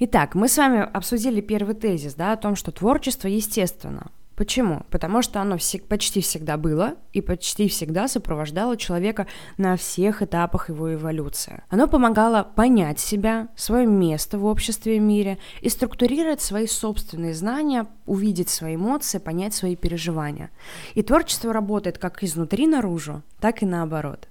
Итак, 0.00 0.34
мы 0.34 0.48
с 0.48 0.56
вами 0.56 0.80
обсудили 0.80 1.40
первый 1.40 1.76
тезис, 1.76 2.14
да, 2.14 2.32
о 2.32 2.36
том, 2.36 2.56
что 2.56 2.72
творчество 2.72 3.28
естественно. 3.28 4.10
Почему? 4.38 4.82
Потому 4.90 5.20
что 5.20 5.40
оно 5.40 5.58
всег, 5.58 5.88
почти 5.88 6.20
всегда 6.20 6.56
было 6.56 6.94
и 7.12 7.20
почти 7.20 7.68
всегда 7.68 8.06
сопровождало 8.06 8.76
человека 8.76 9.26
на 9.56 9.76
всех 9.76 10.22
этапах 10.22 10.68
его 10.68 10.94
эволюции. 10.94 11.64
Оно 11.70 11.88
помогало 11.88 12.44
понять 12.44 13.00
себя, 13.00 13.48
свое 13.56 13.84
место 13.84 14.38
в 14.38 14.44
обществе 14.44 14.98
и 14.98 15.00
мире 15.00 15.38
и 15.60 15.68
структурировать 15.68 16.40
свои 16.40 16.68
собственные 16.68 17.34
знания, 17.34 17.88
увидеть 18.06 18.48
свои 18.48 18.76
эмоции, 18.76 19.18
понять 19.18 19.54
свои 19.54 19.74
переживания. 19.74 20.50
И 20.94 21.02
творчество 21.02 21.52
работает 21.52 21.98
как 21.98 22.22
изнутри 22.22 22.68
наружу, 22.68 23.24
так 23.40 23.64
и 23.64 23.66
наоборот. 23.66 24.28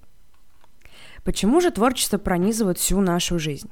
Почему 1.26 1.60
же 1.60 1.70
творчество 1.70 2.18
пронизывает 2.18 2.78
всю 2.78 3.02
нашу 3.02 3.40
жизнь? 3.40 3.70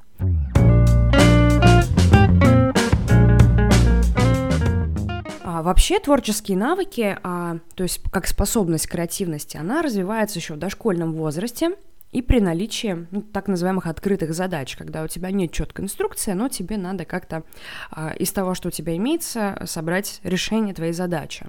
Вообще 5.66 6.00
творческие 6.00 6.58
навыки, 6.58 7.18
а, 7.24 7.58
то 7.74 7.84
есть 7.84 8.00
как 8.12 8.28
способность 8.28 8.88
к 8.88 8.92
креативности, 8.92 9.58
она 9.58 9.82
развивается 9.82 10.38
еще 10.38 10.54
в 10.54 10.58
дошкольном 10.58 11.14
возрасте 11.14 11.72
и 12.12 12.22
при 12.22 12.40
наличии 12.40 13.08
ну, 13.10 13.24
так 13.24 13.48
называемых 13.48 13.88
открытых 13.88 14.34
задач, 14.34 14.78
когда 14.78 15.04
у 15.04 15.08
тебя 15.08 15.32
нет 15.32 15.52
четкой 15.52 15.86
инструкции, 15.86 16.34
но 16.34 16.50
тебе 16.50 16.78
надо 16.78 17.04
как-то 17.04 17.44
а, 17.90 18.14
из 18.14 18.32
того, 18.32 18.54
что 18.54 18.68
у 18.68 18.72
тебя 18.72 18.96
имеется, 18.96 19.62
собрать 19.66 20.20
решение 20.24 20.76
твоей 20.76 20.94
задачи. 20.94 21.48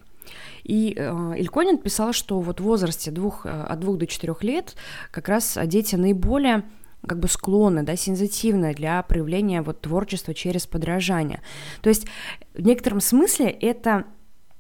И 0.65 0.95
э, 0.97 1.35
Ильконин 1.37 1.79
писал, 1.79 2.13
что 2.13 2.41
вот 2.41 2.59
в 2.59 2.65
возрасте 2.65 3.13
двух, 3.13 3.47
э, 3.47 3.49
от 3.51 3.79
двух 3.79 3.99
до 3.99 4.09
четырех 4.09 4.43
лет 4.43 4.75
как 5.13 5.29
раз 5.29 5.57
дети 5.67 5.95
наиболее 5.95 6.65
как 7.07 7.19
бы 7.21 7.29
склонны, 7.29 7.83
да, 7.83 7.97
сензитивны 7.97 8.75
для 8.75 9.03
проявления 9.03 9.63
вот 9.63 9.81
творчества 9.81 10.35
через 10.35 10.67
подражание. 10.67 11.41
То 11.81 11.89
есть 11.89 12.07
в 12.55 12.61
некотором 12.61 13.01
смысле 13.01 13.51
это 13.51 14.05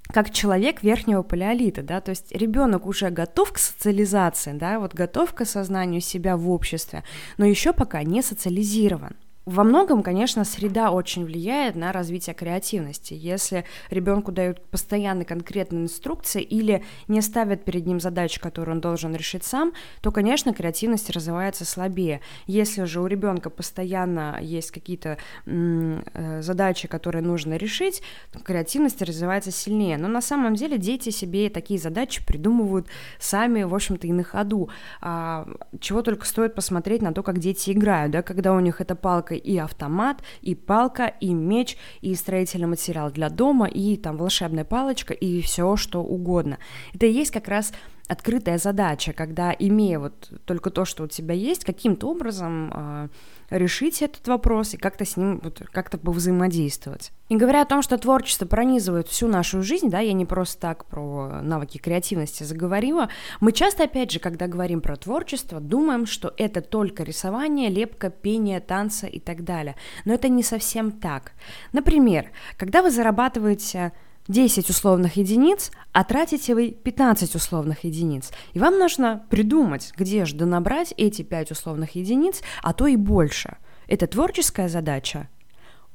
как 0.09 0.31
человек 0.31 0.83
верхнего 0.83 1.23
палеолита, 1.23 1.83
да, 1.83 2.01
то 2.01 2.11
есть 2.11 2.31
ребенок 2.31 2.87
уже 2.87 3.11
готов 3.11 3.53
к 3.53 3.59
социализации, 3.59 4.53
да, 4.53 4.79
вот 4.79 4.95
готов 4.95 5.35
к 5.35 5.41
осознанию 5.41 6.01
себя 6.01 6.37
в 6.37 6.49
обществе, 6.49 7.03
но 7.39 7.45
еще 7.45 7.73
пока 7.73 8.03
не 8.05 8.23
социализирован. 8.23 9.17
Во 9.47 9.63
многом, 9.63 10.03
конечно, 10.03 10.45
среда 10.45 10.91
очень 10.91 11.25
влияет 11.25 11.77
на 11.77 11.93
развитие 11.93 12.35
креативности. 12.35 13.15
Если 13.15 13.65
ребенку 13.91 14.33
дают 14.33 14.61
постоянно 14.71 15.25
конкретные 15.25 15.85
инструкции 15.85 16.43
или 16.43 16.83
не 17.07 17.21
ставят 17.21 17.65
перед 17.65 17.87
ним 17.87 18.01
задачи, 18.01 18.41
которые 18.41 18.75
он 18.75 18.81
должен 18.81 19.15
решить 19.15 19.45
сам, 19.45 19.73
то, 20.01 20.11
конечно, 20.11 20.53
креативность 20.53 21.11
развивается 21.11 21.65
слабее. 21.65 22.23
Если 22.49 22.83
же 22.87 23.01
у 23.01 23.07
ребенка 23.07 23.49
постоянно 23.49 24.37
есть 24.41 24.73
какие-то 24.73 25.17
э, 25.47 26.43
задачи, 26.43 26.89
которые 26.89 27.23
нужно 27.23 27.57
решить, 27.57 28.03
то 28.33 28.41
креативность 28.41 29.01
развивается 29.01 29.53
сильнее. 29.53 29.97
Но 29.97 30.09
на 30.09 30.23
самом 30.23 30.57
деле 30.57 30.77
дети 30.77 31.11
себе 31.11 31.51
такие 31.51 31.79
задачи 31.79 32.21
придумывают 32.27 32.89
сами, 33.21 33.63
в 33.63 33.77
общем-то, 33.77 34.09
и 34.09 34.13
на 34.13 34.25
ходу. 34.25 34.71
А, 35.01 35.47
чего 35.79 36.03
только 36.03 36.27
стоит 36.27 36.57
посмотреть 36.57 37.01
на 37.01 37.15
то, 37.15 37.23
как 37.23 37.39
дети 37.39 37.71
играют, 37.71 38.11
да, 38.11 38.23
когда 38.23 38.53
у 38.53 38.59
них 38.59 38.81
эта 38.81 38.97
палка 38.97 39.36
и 39.37 39.57
автомат, 39.59 40.23
и 40.43 40.55
палка, 40.55 41.07
и 41.21 41.33
меч, 41.33 41.77
и 42.01 42.15
строительный 42.15 42.67
материал 42.67 43.11
для 43.11 43.29
дома, 43.29 43.67
и 43.67 43.97
там 43.97 44.17
волшебная 44.17 44.65
палочка, 44.65 45.15
и 45.15 45.41
все 45.41 45.77
что 45.77 46.03
угодно. 46.03 46.59
Это 46.95 47.07
и 47.07 47.13
есть 47.13 47.31
как 47.31 47.49
раз 47.49 47.73
открытая 48.09 48.59
задача, 48.59 49.13
когда, 49.13 49.55
имея 49.59 49.99
вот 49.99 50.31
только 50.45 50.71
то, 50.71 50.85
что 50.85 51.05
у 51.05 51.09
тебя 51.09 51.35
есть, 51.35 51.65
каким-то 51.65 52.09
образом 52.09 52.73
э, 52.73 53.09
решить 53.51 54.03
этот 54.03 54.27
вопрос 54.29 54.75
и 54.75 54.77
как-то 54.77 55.05
с 55.05 55.17
ним 55.17 55.41
вот, 55.43 55.63
как-то 55.73 55.99
взаимодействовать. 56.03 57.13
И 57.29 57.37
говоря 57.37 57.63
о 57.63 57.67
том, 57.67 57.83
что 57.83 57.99
творчество 57.99 58.47
пронизывает 58.47 59.09
всю 59.09 59.27
нашу 59.27 59.63
жизнь, 59.63 59.91
да, 59.91 60.01
я 60.01 60.13
не 60.13 60.25
просто 60.25 60.61
так 60.61 60.85
про 60.85 61.41
навыки 61.43 61.79
креативности 61.79 62.45
заговорила, 62.45 63.09
мы 63.41 63.53
часто, 63.53 63.85
опять 63.85 64.13
же, 64.13 64.21
когда 64.21 64.47
говорим 64.47 64.81
про 64.81 64.97
творчество, 64.97 65.61
думаем, 65.61 66.07
что 66.07 66.33
это 66.37 66.61
только 66.61 67.03
рисование, 67.03 67.69
лепка, 67.69 68.11
пение, 68.11 68.61
танцы 68.61 69.09
и 69.09 69.19
так 69.19 69.45
далее. 69.45 69.75
Но 70.05 70.15
это 70.15 70.29
не 70.29 70.43
совсем 70.43 70.93
так. 70.93 71.33
Например, 71.73 72.31
когда 72.57 72.83
вы 72.83 72.91
зарабатываете 72.91 73.93
10 74.29 74.69
условных 74.71 75.17
единиц, 75.17 75.71
а 75.93 76.05
тратите 76.05 76.55
вы 76.55 76.71
15 76.71 77.35
условных 77.35 77.85
единиц. 77.85 78.33
И 78.53 78.59
вам 78.59 78.79
нужно 78.79 79.25
придумать, 79.31 79.93
где 79.97 80.25
же 80.25 80.37
донабрать 80.37 80.93
эти 80.97 81.23
5 81.23 81.53
условных 81.53 81.95
единиц, 81.95 82.43
а 82.63 82.73
то 82.73 82.87
и 82.87 82.97
больше. 82.97 83.57
Это 83.87 84.07
творческая 84.07 84.69
задача 84.69 85.29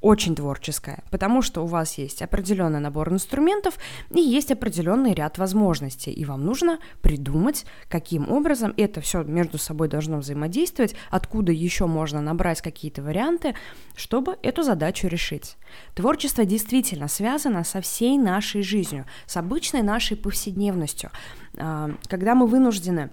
очень 0.01 0.35
творческая, 0.35 1.03
потому 1.11 1.41
что 1.41 1.63
у 1.63 1.67
вас 1.67 1.97
есть 1.97 2.21
определенный 2.21 2.79
набор 2.79 3.13
инструментов 3.13 3.75
и 4.09 4.19
есть 4.19 4.51
определенный 4.51 5.13
ряд 5.13 5.37
возможностей, 5.37 6.11
и 6.11 6.25
вам 6.25 6.43
нужно 6.43 6.79
придумать, 7.01 7.65
каким 7.87 8.29
образом 8.31 8.73
это 8.77 8.99
все 9.01 9.23
между 9.23 9.57
собой 9.57 9.87
должно 9.87 10.17
взаимодействовать, 10.17 10.95
откуда 11.09 11.51
еще 11.51 11.85
можно 11.85 12.19
набрать 12.21 12.61
какие-то 12.61 13.01
варианты, 13.01 13.55
чтобы 13.95 14.37
эту 14.41 14.63
задачу 14.63 15.07
решить. 15.07 15.57
Творчество 15.93 16.45
действительно 16.45 17.07
связано 17.07 17.63
со 17.63 17.81
всей 17.81 18.17
нашей 18.17 18.63
жизнью, 18.63 19.05
с 19.27 19.37
обычной 19.37 19.83
нашей 19.83 20.17
повседневностью. 20.17 21.11
А, 21.57 21.91
когда 22.07 22.33
мы 22.33 22.47
вынуждены 22.47 23.11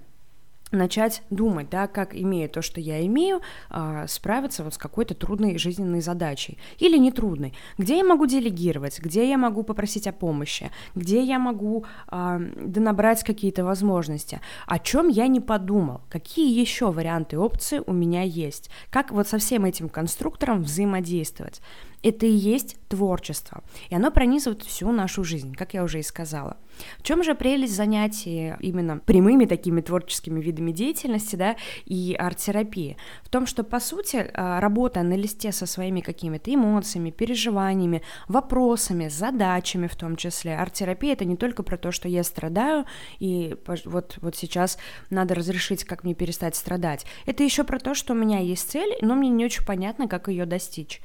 начать 0.70 1.22
думать, 1.30 1.70
да, 1.70 1.86
как, 1.86 2.14
имея 2.14 2.48
то, 2.48 2.62
что 2.62 2.80
я 2.80 3.04
имею, 3.06 3.40
э, 3.70 4.06
справиться 4.08 4.64
вот 4.64 4.74
с 4.74 4.78
какой-то 4.78 5.14
трудной 5.14 5.58
жизненной 5.58 6.00
задачей 6.00 6.58
или 6.78 6.98
не 6.98 7.12
трудной. 7.12 7.54
Где 7.78 7.98
я 7.98 8.04
могу 8.04 8.26
делегировать, 8.26 8.98
где 8.98 9.28
я 9.28 9.38
могу 9.38 9.62
попросить 9.62 10.06
о 10.06 10.12
помощи, 10.12 10.70
где 10.94 11.22
я 11.22 11.38
могу 11.38 11.84
э, 12.10 12.40
донабрать 12.56 13.22
какие-то 13.24 13.64
возможности, 13.64 14.40
о 14.66 14.78
чем 14.78 15.08
я 15.08 15.26
не 15.26 15.40
подумал, 15.40 16.02
какие 16.08 16.58
еще 16.58 16.90
варианты 16.90 17.38
опции 17.38 17.82
у 17.86 17.92
меня 17.92 18.22
есть, 18.22 18.70
как 18.90 19.12
вот 19.12 19.28
со 19.28 19.38
всем 19.38 19.64
этим 19.64 19.88
конструктором 19.88 20.62
взаимодействовать. 20.62 21.60
Это 22.02 22.26
и 22.26 22.30
есть 22.30 22.76
творчество, 22.88 23.62
и 23.90 23.94
оно 23.94 24.10
пронизывает 24.10 24.62
всю 24.62 24.92
нашу 24.92 25.24
жизнь, 25.24 25.54
как 25.54 25.74
я 25.74 25.82
уже 25.82 26.00
и 26.00 26.02
сказала. 26.02 26.56
В 26.98 27.02
чем 27.02 27.24
же 27.24 27.34
прелесть 27.34 27.74
занятий 27.74 28.54
именно 28.60 28.98
прямыми 28.98 29.46
такими 29.46 29.80
творческими 29.80 30.40
видами 30.40 30.70
деятельности, 30.70 31.34
да, 31.34 31.56
и 31.86 32.14
арт-терапии? 32.18 32.96
В 33.24 33.28
том, 33.30 33.46
что, 33.46 33.64
по 33.64 33.80
сути, 33.80 34.30
а, 34.32 34.60
работая 34.60 35.02
на 35.02 35.14
листе 35.14 35.50
со 35.50 35.66
своими 35.66 36.00
какими-то 36.00 36.54
эмоциями, 36.54 37.10
переживаниями, 37.10 38.02
вопросами, 38.28 39.08
задачами 39.08 39.88
в 39.88 39.96
том 39.96 40.16
числе, 40.16 40.56
арт-терапия— 40.56 41.12
это 41.14 41.24
не 41.24 41.36
только 41.36 41.64
про 41.64 41.76
то, 41.76 41.90
что 41.90 42.08
я 42.08 42.22
страдаю, 42.22 42.84
и 43.18 43.56
вот, 43.84 44.18
вот 44.20 44.36
сейчас 44.36 44.78
надо 45.10 45.34
разрешить, 45.34 45.84
как 45.84 46.04
мне 46.04 46.14
перестать 46.14 46.54
страдать. 46.54 47.06
Это 47.26 47.42
еще 47.42 47.64
про 47.64 47.78
то, 47.78 47.94
что 47.94 48.12
у 48.12 48.16
меня 48.16 48.38
есть 48.38 48.70
цель, 48.70 48.96
но 49.02 49.14
мне 49.14 49.28
не 49.30 49.44
очень 49.44 49.64
понятно, 49.64 50.06
как 50.06 50.28
ее 50.28 50.46
достичь. 50.46 51.00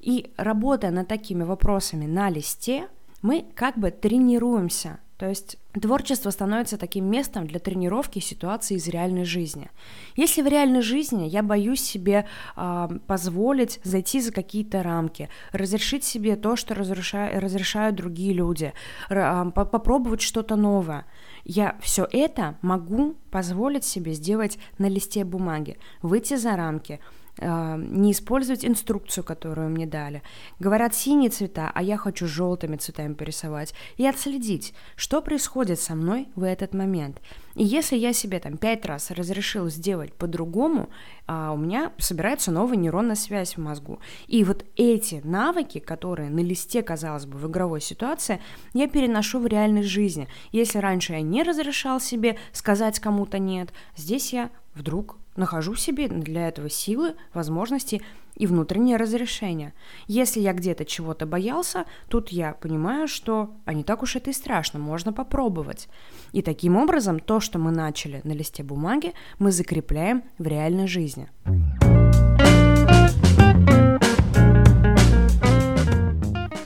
И 0.00 0.32
работая 0.36 0.90
над 0.90 1.08
такими 1.08 1.44
вопросами 1.44 2.06
на 2.06 2.30
листе, 2.30 2.88
мы 3.22 3.44
как 3.54 3.78
бы 3.78 3.90
тренируемся. 3.90 4.98
То 5.18 5.28
есть 5.28 5.58
творчество 5.78 6.30
становится 6.30 6.78
таким 6.78 7.04
местом 7.04 7.46
для 7.46 7.60
тренировки 7.60 8.20
ситуации 8.20 8.76
из 8.76 8.88
реальной 8.88 9.26
жизни. 9.26 9.70
Если 10.16 10.40
в 10.40 10.46
реальной 10.46 10.80
жизни 10.80 11.28
я 11.28 11.42
боюсь 11.42 11.82
себе 11.82 12.26
э, 12.56 12.88
позволить 13.06 13.80
зайти 13.84 14.22
за 14.22 14.32
какие-то 14.32 14.82
рамки, 14.82 15.28
разрешить 15.52 16.04
себе 16.04 16.36
то, 16.36 16.56
что 16.56 16.74
разрешают, 16.74 17.42
разрешают 17.42 17.96
другие 17.96 18.32
люди, 18.32 18.72
э, 19.10 19.50
попробовать 19.52 20.22
что-то 20.22 20.56
новое, 20.56 21.04
я 21.44 21.76
все 21.82 22.08
это 22.10 22.56
могу 22.62 23.14
позволить 23.30 23.84
себе 23.84 24.14
сделать 24.14 24.58
на 24.78 24.88
листе 24.88 25.24
бумаги, 25.24 25.76
выйти 26.00 26.36
за 26.36 26.56
рамки, 26.56 26.98
не 27.40 28.12
использовать 28.12 28.64
инструкцию, 28.64 29.24
которую 29.24 29.70
мне 29.70 29.86
дали. 29.86 30.22
Говорят 30.58 30.94
синие 30.94 31.30
цвета, 31.30 31.70
а 31.74 31.82
я 31.82 31.96
хочу 31.96 32.26
желтыми 32.26 32.76
цветами 32.76 33.14
порисовать. 33.14 33.74
И 33.96 34.06
отследить, 34.06 34.74
что 34.96 35.22
происходит 35.22 35.80
со 35.80 35.94
мной 35.94 36.28
в 36.34 36.42
этот 36.42 36.74
момент. 36.74 37.20
И 37.54 37.64
если 37.64 37.96
я 37.96 38.12
себе 38.12 38.38
там 38.38 38.56
пять 38.56 38.86
раз 38.86 39.10
разрешил 39.10 39.68
сделать 39.68 40.14
по-другому, 40.14 40.88
а 41.26 41.52
у 41.52 41.56
меня 41.56 41.92
собирается 41.98 42.50
новая 42.50 42.76
нейронная 42.76 43.16
связь 43.16 43.56
в 43.56 43.60
мозгу. 43.60 44.00
И 44.26 44.44
вот 44.44 44.64
эти 44.76 45.20
навыки, 45.24 45.78
которые 45.78 46.30
на 46.30 46.40
листе, 46.40 46.82
казалось 46.82 47.26
бы, 47.26 47.38
в 47.38 47.48
игровой 47.48 47.80
ситуации, 47.80 48.40
я 48.72 48.88
переношу 48.88 49.40
в 49.40 49.46
реальной 49.46 49.82
жизни. 49.82 50.28
Если 50.52 50.78
раньше 50.78 51.12
я 51.12 51.22
не 51.22 51.42
разрешал 51.42 52.00
себе 52.00 52.38
сказать 52.52 53.00
кому-то 53.00 53.38
нет, 53.38 53.72
здесь 53.96 54.32
я 54.32 54.50
вдруг 54.74 55.19
нахожу 55.36 55.74
себе 55.74 56.08
для 56.08 56.48
этого 56.48 56.68
силы, 56.68 57.14
возможности 57.34 58.02
и 58.36 58.46
внутреннее 58.46 58.96
разрешение. 58.96 59.74
Если 60.06 60.40
я 60.40 60.52
где-то 60.52 60.84
чего-то 60.84 61.26
боялся, 61.26 61.84
тут 62.08 62.30
я 62.30 62.54
понимаю, 62.54 63.06
что 63.06 63.50
а 63.64 63.74
не 63.74 63.84
так 63.84 64.02
уж 64.02 64.16
это 64.16 64.30
и 64.30 64.32
страшно, 64.32 64.78
можно 64.78 65.12
попробовать. 65.12 65.88
И 66.32 66.42
таким 66.42 66.76
образом 66.76 67.18
то, 67.18 67.40
что 67.40 67.58
мы 67.58 67.70
начали 67.70 68.20
на 68.24 68.32
листе 68.32 68.62
бумаги, 68.62 69.12
мы 69.38 69.52
закрепляем 69.52 70.22
в 70.38 70.46
реальной 70.46 70.86
жизни. 70.86 71.28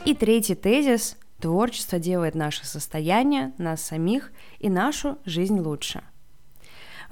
И 0.05 0.15
третий 0.15 0.55
тезис– 0.55 1.17
творчество 1.41 1.99
делает 1.99 2.35
наше 2.35 2.65
состояние, 2.67 3.53
нас 3.59 3.83
самих 3.83 4.33
и 4.61 4.71
нашу 4.71 5.19
жизнь 5.25 5.59
лучше– 5.59 6.03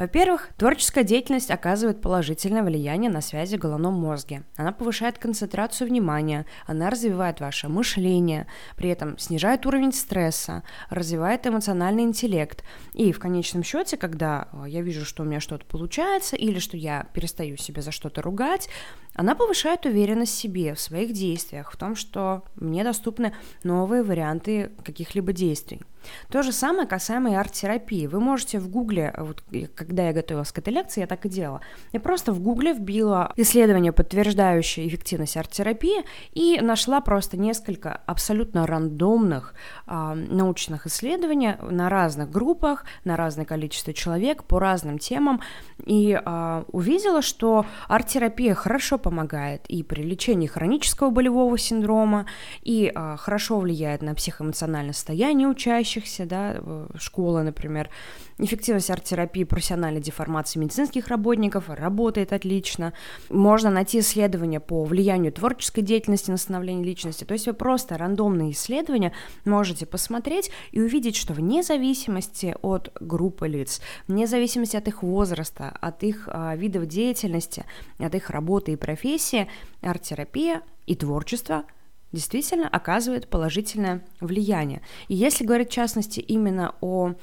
во-первых, 0.02 0.48
творческая 0.56 1.04
деятельность 1.04 1.52
оказывает 1.52 2.00
положительное 2.00 2.64
влияние 2.64 3.08
на 3.08 3.20
связи 3.20 3.56
в 3.56 3.60
головном 3.60 3.94
мозге. 3.94 4.42
Она 4.56 4.72
повышает 4.72 5.16
концентрацию 5.16 5.86
внимания, 5.86 6.44
она 6.66 6.90
развивает 6.90 7.38
ваше 7.38 7.68
мышление, 7.68 8.48
при 8.76 8.90
этом 8.90 9.16
снижает 9.16 9.64
уровень 9.64 9.92
стресса, 9.92 10.64
развивает 10.90 11.46
эмоциональный 11.46 12.02
интеллект. 12.02 12.64
И 12.94 13.12
в 13.12 13.20
конечном 13.20 13.62
счете, 13.62 13.96
когда 13.96 14.48
э, 14.52 14.64
я 14.70 14.82
вижу, 14.82 15.04
что 15.04 15.22
у 15.22 15.26
меня 15.26 15.38
что-то 15.38 15.66
получается 15.66 16.34
или 16.34 16.58
что 16.58 16.76
я 16.76 17.06
перестаю 17.14 17.56
себя 17.56 17.80
за 17.80 17.92
что-то 17.92 18.22
ругать, 18.22 18.68
она 19.14 19.36
повышает 19.36 19.86
уверенность 19.86 20.34
в 20.34 20.38
себе, 20.38 20.74
в 20.74 20.80
своих 20.80 21.12
действиях, 21.12 21.70
в 21.70 21.76
том, 21.76 21.94
что 21.94 22.42
мне 22.56 22.82
доступны 22.82 23.36
новые 23.62 24.02
варианты 24.02 24.72
каких-либо 24.84 25.32
действий. 25.32 25.80
То 26.28 26.42
же 26.42 26.52
самое 26.52 26.86
касаемо 26.86 27.32
и 27.32 27.34
арт-терапии. 27.34 28.06
Вы 28.06 28.20
можете 28.20 28.58
в 28.58 28.68
гугле, 28.68 29.14
вот, 29.18 29.42
когда 29.74 30.08
я 30.08 30.12
готовилась 30.12 30.52
к 30.52 30.58
этой 30.58 30.72
лекции, 30.72 31.00
я 31.00 31.06
так 31.06 31.26
и 31.26 31.28
делала, 31.28 31.60
я 31.92 32.00
просто 32.00 32.32
в 32.32 32.40
гугле 32.40 32.72
вбила 32.72 33.32
исследование, 33.36 33.92
подтверждающее 33.92 34.88
эффективность 34.88 35.36
арт-терапии, 35.36 36.04
и 36.32 36.60
нашла 36.60 37.00
просто 37.00 37.36
несколько 37.36 38.00
абсолютно 38.06 38.66
рандомных 38.66 39.54
э, 39.86 40.14
научных 40.14 40.86
исследований 40.86 41.54
на 41.62 41.88
разных 41.88 42.30
группах, 42.30 42.84
на 43.04 43.16
разное 43.16 43.44
количество 43.44 43.92
человек, 43.92 44.44
по 44.44 44.58
разным 44.58 44.98
темам, 44.98 45.40
и 45.84 46.12
э, 46.12 46.64
увидела, 46.72 47.22
что 47.22 47.66
арт-терапия 47.88 48.54
хорошо 48.54 48.98
помогает 48.98 49.64
и 49.68 49.82
при 49.82 50.02
лечении 50.02 50.46
хронического 50.46 51.10
болевого 51.10 51.58
синдрома, 51.58 52.26
и 52.62 52.92
э, 52.94 53.16
хорошо 53.18 53.58
влияет 53.58 54.02
на 54.02 54.14
психоэмоциональное 54.14 54.92
состояние 54.92 55.48
учащихся, 55.48 55.91
учащихся, 55.92 56.26
да, 56.26 56.60
школы, 56.96 57.42
например. 57.42 57.90
Эффективность 58.38 58.90
арт-терапии 58.90 59.44
профессиональной 59.44 60.00
деформации 60.00 60.58
медицинских 60.58 61.08
работников 61.08 61.68
работает 61.68 62.32
отлично. 62.32 62.92
Можно 63.28 63.70
найти 63.70 64.00
исследования 64.00 64.60
по 64.60 64.84
влиянию 64.84 65.32
творческой 65.32 65.82
деятельности 65.82 66.30
на 66.30 66.36
становление 66.36 66.84
личности. 66.84 67.24
То 67.24 67.34
есть 67.34 67.46
вы 67.46 67.52
просто 67.52 67.98
рандомные 67.98 68.52
исследования 68.52 69.12
можете 69.44 69.86
посмотреть 69.86 70.50
и 70.72 70.80
увидеть, 70.80 71.16
что 71.16 71.34
вне 71.34 71.62
зависимости 71.62 72.54
от 72.62 72.96
группы 73.00 73.48
лиц, 73.48 73.80
вне 74.08 74.26
зависимости 74.26 74.76
от 74.76 74.88
их 74.88 75.02
возраста, 75.02 75.76
от 75.80 76.02
их 76.02 76.28
а, 76.30 76.56
видов 76.56 76.86
деятельности, 76.86 77.64
от 77.98 78.14
их 78.14 78.30
работы 78.30 78.72
и 78.72 78.76
профессии, 78.76 79.48
арт-терапия 79.82 80.62
и 80.86 80.94
творчество– 80.96 81.64
действительно 82.12 82.68
оказывает 82.68 83.28
положительное 83.28 84.04
влияние. 84.20 84.82
И 85.08 85.14
если 85.14 85.44
говорить 85.44 85.70
в 85.70 85.72
частности 85.72 86.20
именно 86.20 86.74
о 86.80 87.14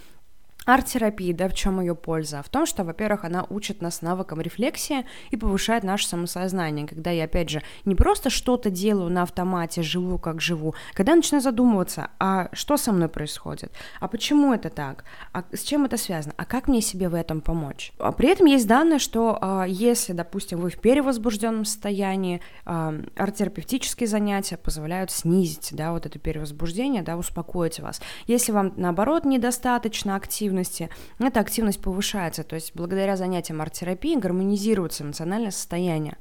Арт-терапия, 0.70 1.34
да, 1.34 1.48
в 1.48 1.56
чем 1.56 1.82
ее 1.82 1.96
польза? 1.96 2.44
В 2.44 2.50
том, 2.50 2.68
что, 2.68 2.84
во-первых, 2.84 3.26
она 3.26 3.44
учит 3.50 3.82
нас 3.82 4.04
навыкам 4.04 4.40
рефлексии 4.40 5.04
и 5.32 5.36
повышает 5.36 5.84
наше 5.84 6.08
самосознание, 6.08 6.86
когда 6.86 7.10
я, 7.10 7.24
опять 7.24 7.50
же, 7.50 7.64
не 7.86 7.96
просто 7.96 8.30
что-то 8.30 8.70
делаю 8.70 9.10
на 9.10 9.24
автомате, 9.24 9.82
живу 9.82 10.20
как 10.20 10.42
живу, 10.42 10.76
когда 10.94 11.14
я 11.14 11.16
начинаю 11.16 11.42
задумываться, 11.42 12.12
а 12.20 12.50
что 12.54 12.78
со 12.78 12.92
мной 12.92 13.10
происходит, 13.10 13.72
а 14.00 14.08
почему 14.08 14.54
это 14.54 14.70
так, 14.70 15.06
а 15.34 15.44
с 15.52 15.64
чем 15.64 15.86
это 15.86 15.98
связано, 15.98 16.36
а 16.38 16.46
как 16.46 16.68
мне 16.68 16.82
себе 16.82 17.10
в 17.10 17.16
этом 17.16 17.42
помочь. 17.42 17.92
А 17.98 18.12
при 18.12 18.30
этом 18.30 18.46
есть 18.46 18.68
данные, 18.68 19.00
что 19.00 19.40
а, 19.42 19.64
если, 19.64 20.14
допустим, 20.14 20.60
вы 20.60 20.70
в 20.70 20.80
перевозбужденном 20.80 21.66
состоянии, 21.66 22.42
а, 22.66 22.94
арт-терапевтические 23.16 24.08
занятия 24.08 24.58
позволяют 24.58 25.10
снизить, 25.10 25.70
да, 25.72 25.94
вот 25.94 26.06
это 26.06 26.20
перевозбуждение, 26.20 27.02
да, 27.02 27.18
успокоить 27.18 27.80
вас. 27.80 28.00
Если 28.28 28.52
вам, 28.52 28.74
наоборот, 28.78 29.26
недостаточно 29.26 30.16
активно 30.16 30.59
активности, 30.60 30.90
эта 31.20 31.40
активность 31.40 31.82
повышается, 31.82 32.44
то 32.44 32.56
есть 32.56 32.72
благодаря 32.76 33.16
занятиям 33.16 33.62
арт-терапии 33.62 34.16
гармонизируется 34.16 35.04
эмоциональное 35.04 35.52
состояние. 35.52 36.18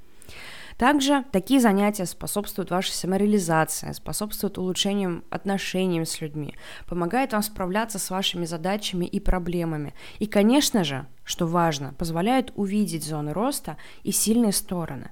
Также 0.76 1.24
такие 1.32 1.60
занятия 1.60 2.06
способствуют 2.06 2.70
вашей 2.70 2.92
самореализации, 2.92 3.90
способствуют 3.90 4.58
улучшению 4.58 5.24
отношений 5.28 6.04
с 6.04 6.20
людьми, 6.20 6.54
помогают 6.86 7.32
вам 7.32 7.42
справляться 7.42 7.98
с 7.98 8.10
вашими 8.10 8.44
задачами 8.44 9.04
и 9.04 9.18
проблемами. 9.18 9.92
И, 10.20 10.26
конечно 10.26 10.84
же, 10.84 11.06
что 11.24 11.46
важно, 11.46 11.94
позволяют 11.98 12.52
увидеть 12.54 13.04
зоны 13.04 13.32
роста 13.32 13.76
и 14.04 14.12
сильные 14.12 14.52
стороны. 14.52 15.10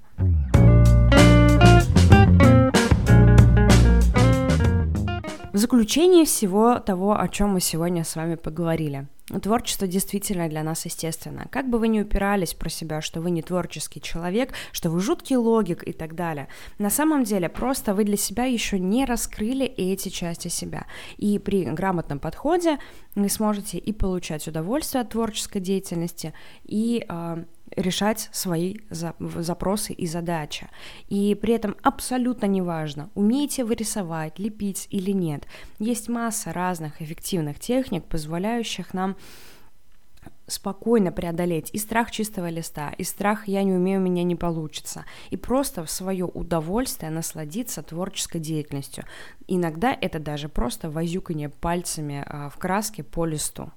В 5.56 5.58
заключение 5.58 6.26
всего 6.26 6.78
того, 6.80 7.18
о 7.18 7.28
чем 7.28 7.54
мы 7.54 7.60
сегодня 7.60 8.04
с 8.04 8.14
вами 8.14 8.34
поговорили. 8.34 9.06
Творчество 9.42 9.86
действительно 9.86 10.50
для 10.50 10.62
нас 10.62 10.84
естественно. 10.84 11.46
Как 11.50 11.70
бы 11.70 11.78
вы 11.78 11.88
ни 11.88 11.98
упирались 11.98 12.52
про 12.52 12.68
себя, 12.68 13.00
что 13.00 13.22
вы 13.22 13.30
не 13.30 13.40
творческий 13.40 14.02
человек, 14.02 14.52
что 14.72 14.90
вы 14.90 15.00
жуткий 15.00 15.36
логик 15.36 15.82
и 15.88 15.94
так 15.94 16.14
далее, 16.14 16.48
на 16.78 16.90
самом 16.90 17.24
деле 17.24 17.48
просто 17.48 17.94
вы 17.94 18.04
для 18.04 18.18
себя 18.18 18.44
еще 18.44 18.78
не 18.78 19.06
раскрыли 19.06 19.64
эти 19.64 20.10
части 20.10 20.48
себя. 20.48 20.84
И 21.16 21.38
при 21.38 21.64
грамотном 21.64 22.18
подходе 22.18 22.78
вы 23.14 23.30
сможете 23.30 23.78
и 23.78 23.94
получать 23.94 24.46
удовольствие 24.46 25.00
от 25.00 25.08
творческой 25.08 25.60
деятельности, 25.60 26.34
и 26.64 27.06
э, 27.08 27.44
решать 27.74 28.28
свои 28.32 28.76
запросы 28.90 29.92
и 29.92 30.06
задачи. 30.06 30.68
И 31.08 31.34
при 31.34 31.54
этом 31.54 31.76
абсолютно 31.82 32.46
неважно, 32.46 33.10
умеете 33.14 33.64
вы 33.64 33.74
рисовать, 33.74 34.38
лепить 34.38 34.86
или 34.90 35.10
нет. 35.10 35.46
Есть 35.78 36.08
масса 36.08 36.52
разных 36.52 37.02
эффективных 37.02 37.58
техник, 37.58 38.04
позволяющих 38.04 38.94
нам 38.94 39.16
спокойно 40.46 41.10
преодолеть 41.12 41.70
и 41.72 41.78
страх 41.78 42.10
чистого 42.10 42.48
листа, 42.48 42.90
и 42.96 43.04
страх 43.04 43.48
«я 43.48 43.62
не 43.62 43.72
умею, 43.72 44.00
у 44.00 44.04
меня 44.04 44.22
не 44.22 44.36
получится», 44.36 45.04
и 45.30 45.36
просто 45.36 45.84
в 45.84 45.90
свое 45.90 46.24
удовольствие 46.24 47.10
насладиться 47.10 47.82
творческой 47.82 48.38
деятельностью. 48.38 49.04
Иногда 49.48 49.96
это 50.00 50.18
даже 50.18 50.48
просто 50.48 50.90
возюканье 50.90 51.48
пальцами 51.48 52.24
а, 52.26 52.48
в 52.48 52.58
краске 52.58 53.02
по 53.02 53.24
листу. 53.24 53.70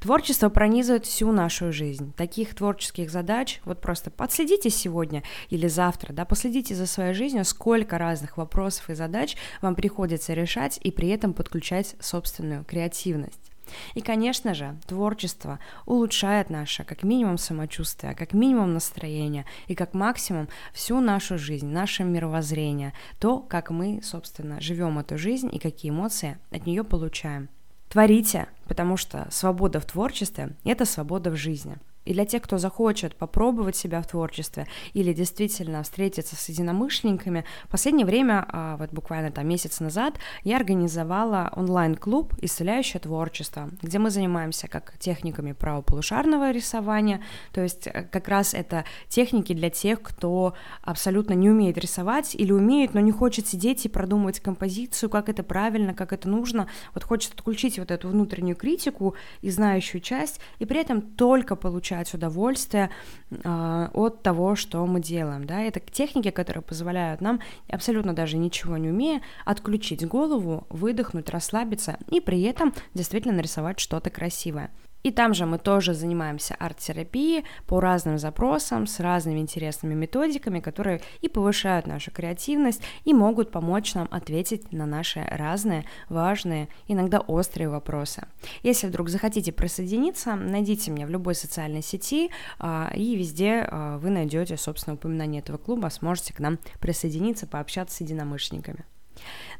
Творчество 0.00 0.48
пронизывает 0.48 1.06
всю 1.06 1.32
нашу 1.32 1.72
жизнь. 1.72 2.12
Таких 2.16 2.54
творческих 2.54 3.10
задач, 3.10 3.60
вот 3.64 3.80
просто 3.80 4.10
подследите 4.10 4.70
сегодня 4.70 5.22
или 5.48 5.68
завтра, 5.68 6.12
да, 6.12 6.24
последите 6.24 6.74
за 6.74 6.86
своей 6.86 7.14
жизнью, 7.14 7.44
сколько 7.44 7.98
разных 7.98 8.36
вопросов 8.36 8.90
и 8.90 8.94
задач 8.94 9.36
вам 9.62 9.74
приходится 9.74 10.34
решать 10.34 10.78
и 10.82 10.90
при 10.90 11.08
этом 11.08 11.32
подключать 11.32 11.96
собственную 12.00 12.64
креативность. 12.64 13.50
И, 13.94 14.00
конечно 14.00 14.54
же, 14.54 14.76
творчество 14.86 15.58
улучшает 15.86 16.50
наше, 16.50 16.84
как 16.84 17.02
минимум, 17.02 17.38
самочувствие, 17.38 18.14
как 18.14 18.32
минимум 18.32 18.74
настроение 18.74 19.46
и 19.66 19.74
как 19.74 19.94
максимум 19.94 20.48
всю 20.72 21.00
нашу 21.00 21.38
жизнь, 21.38 21.68
наше 21.68 22.04
мировоззрение, 22.04 22.92
то, 23.18 23.38
как 23.38 23.70
мы, 23.70 24.00
собственно, 24.02 24.60
живем 24.60 24.98
эту 24.98 25.18
жизнь 25.18 25.48
и 25.52 25.58
какие 25.58 25.90
эмоции 25.90 26.38
от 26.50 26.66
нее 26.66 26.84
получаем. 26.84 27.48
Творите, 27.88 28.48
потому 28.66 28.96
что 28.96 29.26
свобода 29.30 29.80
в 29.80 29.86
творчестве– 29.86 30.56
это 30.64 30.84
свобода 30.84 31.30
в 31.30 31.36
жизни– 31.36 31.76
и 32.04 32.12
для 32.12 32.24
тех, 32.24 32.42
кто 32.42 32.58
захочет 32.58 33.16
попробовать 33.16 33.76
себя 33.76 34.02
в 34.02 34.06
творчестве 34.06 34.66
или 34.92 35.12
действительно 35.12 35.82
встретиться 35.82 36.36
с 36.36 36.48
единомышленниками, 36.48 37.44
в 37.64 37.68
последнее 37.68 38.06
время, 38.06 38.44
а, 38.48 38.76
вот 38.76 38.90
буквально 38.90 39.30
там 39.30 39.48
месяц 39.48 39.80
назад, 39.80 40.18
я 40.42 40.56
организовала 40.56 41.52
онлайн-клуб 41.56 42.34
«Исцеляющее 42.40 43.00
творчество», 43.00 43.70
где 43.82 43.98
мы 43.98 44.10
занимаемся 44.10 44.68
как 44.68 44.98
техниками 44.98 45.52
правополушарного 45.52 46.50
рисования, 46.50 47.22
то 47.52 47.62
есть 47.62 47.86
э, 47.86 48.06
как 48.10 48.28
раз 48.28 48.54
это 48.54 48.84
техники 49.08 49.52
для 49.54 49.70
тех, 49.70 50.02
кто 50.02 50.54
абсолютно 50.82 51.32
не 51.34 51.50
умеет 51.50 51.78
рисовать 51.78 52.34
или 52.34 52.52
умеет, 52.52 52.94
но 52.94 53.00
не 53.00 53.12
хочет 53.12 53.46
сидеть 53.46 53.84
и 53.86 53.88
продумывать 53.88 54.40
композицию, 54.40 55.10
как 55.10 55.28
это 55.28 55.42
правильно, 55.42 55.94
как 55.94 56.12
это 56.12 56.28
нужно, 56.28 56.68
вот 56.94 57.04
хочет 57.04 57.34
отключить 57.34 57.78
вот 57.78 57.90
эту 57.90 58.08
внутреннюю 58.08 58.56
критику 58.56 59.14
и 59.40 59.50
знающую 59.50 60.00
часть, 60.00 60.40
и 60.58 60.66
при 60.66 60.80
этом 60.80 61.00
только 61.00 61.56
получать 61.56 61.93
получать 61.94 62.14
удовольствие 62.14 62.90
э, 63.30 63.88
от 63.92 64.22
того, 64.22 64.56
что 64.56 64.84
мы 64.86 65.00
делаем, 65.00 65.44
да, 65.44 65.62
это 65.62 65.80
техники, 65.80 66.30
которые 66.30 66.62
позволяют 66.62 67.20
нам, 67.20 67.40
абсолютно 67.68 68.12
даже 68.12 68.36
ничего 68.36 68.76
не 68.76 68.88
умея, 68.88 69.20
отключить 69.44 70.06
голову, 70.06 70.66
выдохнуть, 70.70 71.30
расслабиться 71.30 71.98
и 72.10 72.20
при 72.20 72.42
этом 72.42 72.74
действительно 72.94 73.34
нарисовать 73.34 73.78
что-то 73.78 74.10
красивое. 74.10 74.70
И 75.04 75.10
там 75.10 75.34
же 75.34 75.44
мы 75.44 75.58
тоже 75.58 75.92
занимаемся 75.92 76.56
арт-терапией 76.58 77.44
по 77.66 77.78
разным 77.78 78.16
запросам, 78.18 78.86
с 78.86 79.00
разными 79.00 79.38
интересными 79.38 79.94
методиками, 79.94 80.60
которые 80.60 81.02
и 81.20 81.28
повышают 81.28 81.86
нашу 81.86 82.10
креативность, 82.10 82.82
и 83.04 83.12
могут 83.12 83.52
помочь 83.52 83.94
нам 83.94 84.08
ответить 84.10 84.72
на 84.72 84.86
наши 84.86 85.20
разные, 85.30 85.84
важные, 86.08 86.68
иногда 86.88 87.20
острые 87.20 87.68
вопросы. 87.68 88.26
Если 88.62 88.86
вдруг 88.86 89.10
захотите 89.10 89.52
присоединиться, 89.52 90.36
найдите 90.36 90.90
меня 90.90 91.06
в 91.06 91.10
любой 91.10 91.34
социальной 91.34 91.82
сети, 91.82 92.30
а, 92.58 92.90
и 92.94 93.14
везде 93.14 93.68
а, 93.70 93.98
вы 93.98 94.08
найдете, 94.08 94.56
собственно, 94.56 94.94
упоминание 94.94 95.42
этого 95.42 95.58
клуба, 95.58 95.88
сможете 95.88 96.32
к 96.32 96.40
нам 96.40 96.58
присоединиться, 96.80 97.46
пообщаться 97.46 97.98
с 97.98 98.00
единомышленниками. 98.00 98.86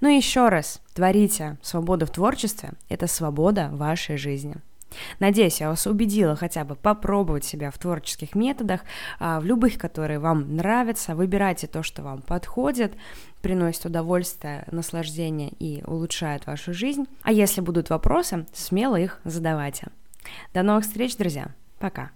Ну 0.01 0.09
и 0.09 0.17
еще 0.17 0.49
раз, 0.49 0.81
творите. 0.95 1.59
Свобода 1.61 2.07
в 2.07 2.11
творчестве– 2.11 2.73
это 2.89 3.07
свобода 3.07 3.69
вашей 3.73 4.17
жизни. 4.17 4.57
Надеюсь, 5.19 5.61
я 5.61 5.69
вас 5.69 5.87
убедила 5.87 6.37
хотя 6.37 6.65
бы 6.65 6.75
попробовать 6.75 7.45
себя 7.45 7.71
в 7.71 7.79
творческих 7.79 8.35
методах, 8.35 8.81
а, 9.19 9.41
в 9.41 9.45
любых, 9.45 9.79
которые 9.79 10.19
вам 10.19 10.57
нравятся. 10.57 11.15
Выбирайте 11.15 11.67
то, 11.67 11.83
что 11.83 12.03
вам 12.03 12.23
подходит, 12.23 12.95
приносит 13.43 13.87
удовольствие, 13.87 14.65
наслаждение 14.71 15.51
и 15.59 15.83
улучшает 15.87 16.47
вашу 16.47 16.73
жизнь. 16.73 17.07
А 17.23 17.33
если 17.33 17.61
будут 17.61 17.91
вопросы, 17.91 18.47
смело 18.53 18.97
их 18.97 19.21
задавайте. 19.25 19.89
До 20.53 20.63
новых 20.63 20.85
встреч, 20.85 21.17
друзья. 21.17 21.49
Пока. 21.79 22.11